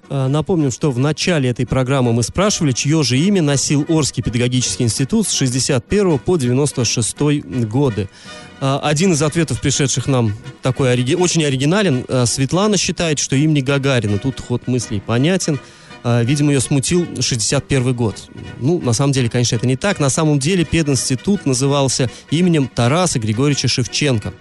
А, 0.09 0.29
Напомним, 0.29 0.71
что 0.71 0.89
в 0.89 0.99
начале 0.99 1.49
этой 1.49 1.67
программы 1.67 2.13
мы 2.13 2.23
спрашивали, 2.23 2.71
чье 2.71 3.03
же 3.03 3.17
имя 3.17 3.41
носил 3.41 3.85
Орский 3.89 4.23
педагогический 4.23 4.83
институт 4.85 5.27
с 5.27 5.33
61 5.33 6.17
по 6.19 6.37
96 6.37 7.41
годы. 7.65 8.07
А, 8.61 8.79
Один 8.81 9.11
из 9.11 9.21
ответов, 9.21 9.59
пришедших 9.59 10.07
нам, 10.07 10.33
такой 10.61 10.93
ориги- 10.93 11.13
очень 11.15 11.43
оригинален. 11.43 12.05
А, 12.07 12.25
Светлана 12.25 12.77
считает, 12.77 13.19
что 13.19 13.35
имени 13.35 13.59
Гагарина. 13.59 14.17
Тут 14.17 14.39
ход 14.39 14.67
мыслей 14.67 15.01
понятен. 15.05 15.59
Видимо, 16.05 16.53
ее 16.53 16.61
смутил 16.61 17.05
61 17.19 17.93
год. 17.93 18.29
Ну, 18.61 18.79
на 18.79 18.93
самом 18.93 19.11
деле, 19.11 19.29
конечно, 19.29 19.57
это 19.57 19.67
не 19.67 19.75
так. 19.75 19.99
На 19.99 20.09
самом 20.09 20.39
деле 20.39 20.63
пединститут 20.63 21.45
назывался 21.45 22.09
именем 22.31 22.69
Тараса 22.73 23.19
Григорьевича 23.19 23.67
Шевченко. 23.67 24.33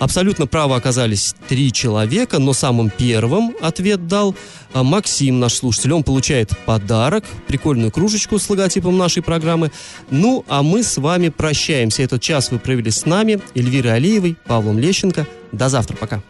Абсолютно 0.00 0.46
правы 0.46 0.76
оказались 0.76 1.34
три 1.46 1.70
человека, 1.70 2.38
но 2.38 2.54
самым 2.54 2.88
первым 2.88 3.54
ответ 3.60 4.06
дал 4.06 4.34
а, 4.72 4.82
Максим, 4.82 5.38
наш 5.38 5.52
слушатель. 5.52 5.92
Он 5.92 6.02
получает 6.02 6.56
подарок, 6.64 7.24
прикольную 7.46 7.92
кружечку 7.92 8.38
с 8.38 8.48
логотипом 8.48 8.96
нашей 8.96 9.22
программы. 9.22 9.70
Ну, 10.10 10.42
а 10.48 10.62
мы 10.62 10.82
с 10.82 10.96
вами 10.96 11.28
прощаемся. 11.28 12.02
Этот 12.02 12.22
час 12.22 12.50
вы 12.50 12.58
провели 12.58 12.90
с 12.90 13.04
нами, 13.04 13.42
Эльвирой 13.54 13.96
Алиевой, 13.96 14.38
Павлом 14.46 14.78
Лещенко. 14.78 15.26
До 15.52 15.68
завтра, 15.68 15.96
пока. 15.96 16.22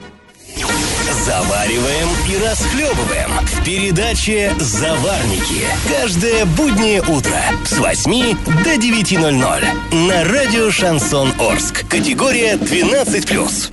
Завариваем 1.30 2.08
и 2.28 2.44
расхлебываем 2.44 3.30
в 3.46 3.64
передаче 3.64 4.52
«Заварники». 4.58 5.64
Каждое 5.88 6.44
буднее 6.44 7.02
утро 7.02 7.38
с 7.64 7.78
8 7.78 8.36
до 8.64 8.74
9.00 8.74 9.64
на 10.08 10.24
радио 10.24 10.72
«Шансон 10.72 11.32
Орск». 11.38 11.86
Категория 11.88 12.54
12+. 12.54 13.70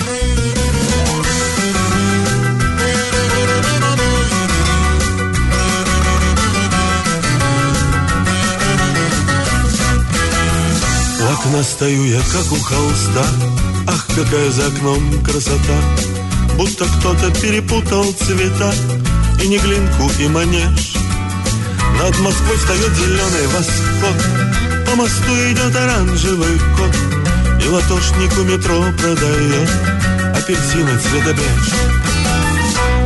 У 11.19 11.33
окна 11.33 11.63
стою 11.63 12.05
я, 12.05 12.19
как 12.19 12.51
у 12.51 12.55
холста 12.57 13.25
Ах, 13.87 14.05
какая 14.15 14.51
за 14.51 14.67
окном 14.67 15.23
красота 15.23 15.81
Будто 16.57 16.85
кто-то 16.85 17.29
перепутал 17.39 18.03
цвета. 18.13 18.73
И 19.43 19.47
не 19.47 19.59
глинку, 19.59 20.11
и 20.19 20.27
манеж. 20.27 20.95
Над 22.01 22.17
Москвой 22.19 22.57
встает 22.57 22.91
зеленый 22.95 23.47
восход. 23.47 24.85
По 24.87 24.95
мосту 24.95 25.33
идет 25.51 25.75
оранжевый 25.75 26.59
кот. 26.75 26.95
И 27.63 27.69
латошник 27.69 28.37
у 28.39 28.43
метро 28.43 28.81
продает 28.97 29.69
Апельсины 30.35 30.97
цвета 30.99 31.33
беж 31.33 31.73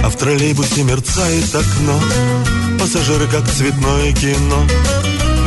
А 0.03 0.09
в 0.09 0.15
троллейбусе 0.17 0.83
мерцает 0.83 1.53
окно. 1.53 1.99
Пассажиры 2.79 3.27
как 3.27 3.49
цветное 3.49 4.13
кино. 4.13 4.63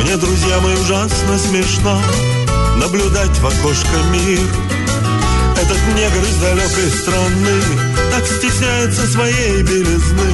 Мне, 0.01 0.17
друзья 0.17 0.59
мои, 0.59 0.75
ужасно 0.75 1.39
смешно 1.39 1.99
Наблюдать 2.77 3.37
в 3.39 3.47
окошко 3.47 3.97
мир 4.11 4.39
Этот 5.57 5.77
негр 5.95 6.23
из 6.23 6.35
далекой 6.37 6.89
страны 6.89 7.61
Так 8.11 8.25
стесняется 8.25 9.07
своей 9.07 9.63
белизны. 9.63 10.31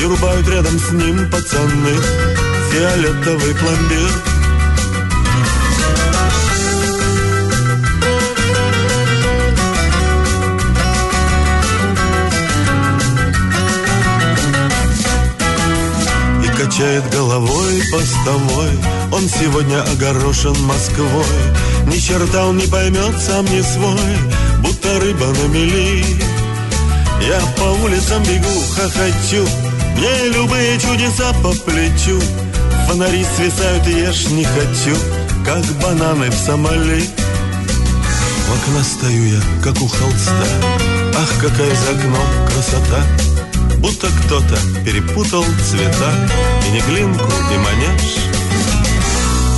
И 0.00 0.04
рубают 0.04 0.48
рядом 0.48 0.78
с 0.78 0.90
ним 0.92 1.30
пацаны 1.30 1.96
Фиолетовый 2.70 3.54
пломбир. 3.54 4.10
Качает 16.58 17.08
головой 17.10 17.82
постовой. 17.90 18.70
Он 19.12 19.22
сегодня 19.28 19.80
огорошен 19.82 20.56
Москвой 20.64 21.24
Ни 21.88 21.98
черта 21.98 22.46
он 22.46 22.58
не 22.58 22.66
поймет, 22.66 23.14
сам 23.18 23.44
не 23.46 23.62
свой 23.62 23.98
Будто 24.62 25.00
рыба 25.00 25.26
на 25.26 25.48
мели. 25.48 26.04
Я 27.26 27.40
по 27.56 27.82
улицам 27.82 28.22
бегу, 28.24 28.62
хохочу 28.76 29.48
Мне 29.96 30.28
любые 30.28 30.78
чудеса 30.78 31.32
по 31.42 31.50
плечу. 31.50 32.20
Фонари 32.86 33.24
свисают, 33.36 33.86
ешь 33.86 34.26
не 34.28 34.44
хочу 34.44 34.96
Как 35.44 35.64
бананы 35.82 36.30
в 36.30 36.34
Сомали. 36.34 37.04
У 38.48 38.52
окна 38.52 38.84
стою 38.84 39.36
я, 39.36 39.40
как 39.62 39.80
у 39.80 39.88
холста 39.88 40.44
Ах, 41.16 41.32
какая 41.40 41.74
за 41.74 41.90
окном 41.90 42.28
красота. 42.52 43.02
Будто 43.78 44.08
кто-то 44.08 44.58
перепутал 44.84 45.44
цвета 45.68 46.12
И 46.66 46.70
не 46.70 46.80
глинку, 46.80 47.32
и 47.52 47.56
манеж 47.56 48.37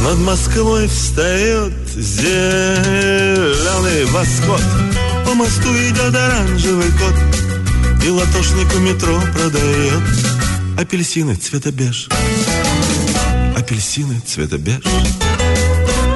Над 0.02 0.18
Москвой 0.18 0.88
встает 0.88 1.72
зеленый 1.94 3.26
восход. 4.06 4.62
По 5.26 5.34
мосту 5.34 5.68
идет 5.68 6.14
оранжевый 6.14 6.90
кот 6.92 7.14
И 8.04 8.08
латошник 8.10 8.74
у 8.74 8.78
метро 8.78 9.20
продает. 9.34 10.02
Апельсины 10.78 11.34
цвета 11.34 11.70
беж. 11.70 12.08
Апельсины 13.56 14.20
цвета 14.26 14.56
беж. 14.56 14.82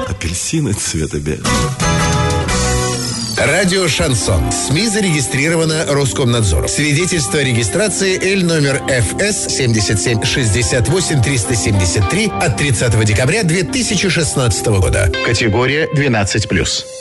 Апельсины 0.09 0.73
цвета 0.73 1.19
беж 1.19 1.41
Радио 3.37 3.87
«Шансон». 3.89 4.49
СМИ 4.51 4.87
зарегистрировано 4.87 5.85
Роскомнадзором. 5.89 6.69
Свидетельство 6.69 7.39
о 7.39 7.43
регистрации 7.43 8.17
Л 8.33 8.45
номер 8.45 8.81
ФС 8.87 9.53
7768 9.53 11.21
373 11.21 12.31
от 12.41 12.57
30 12.57 13.05
декабря 13.05 13.43
2016 13.43 14.65
года. 14.67 15.11
Категория 15.25 15.87
12+. 15.93 16.95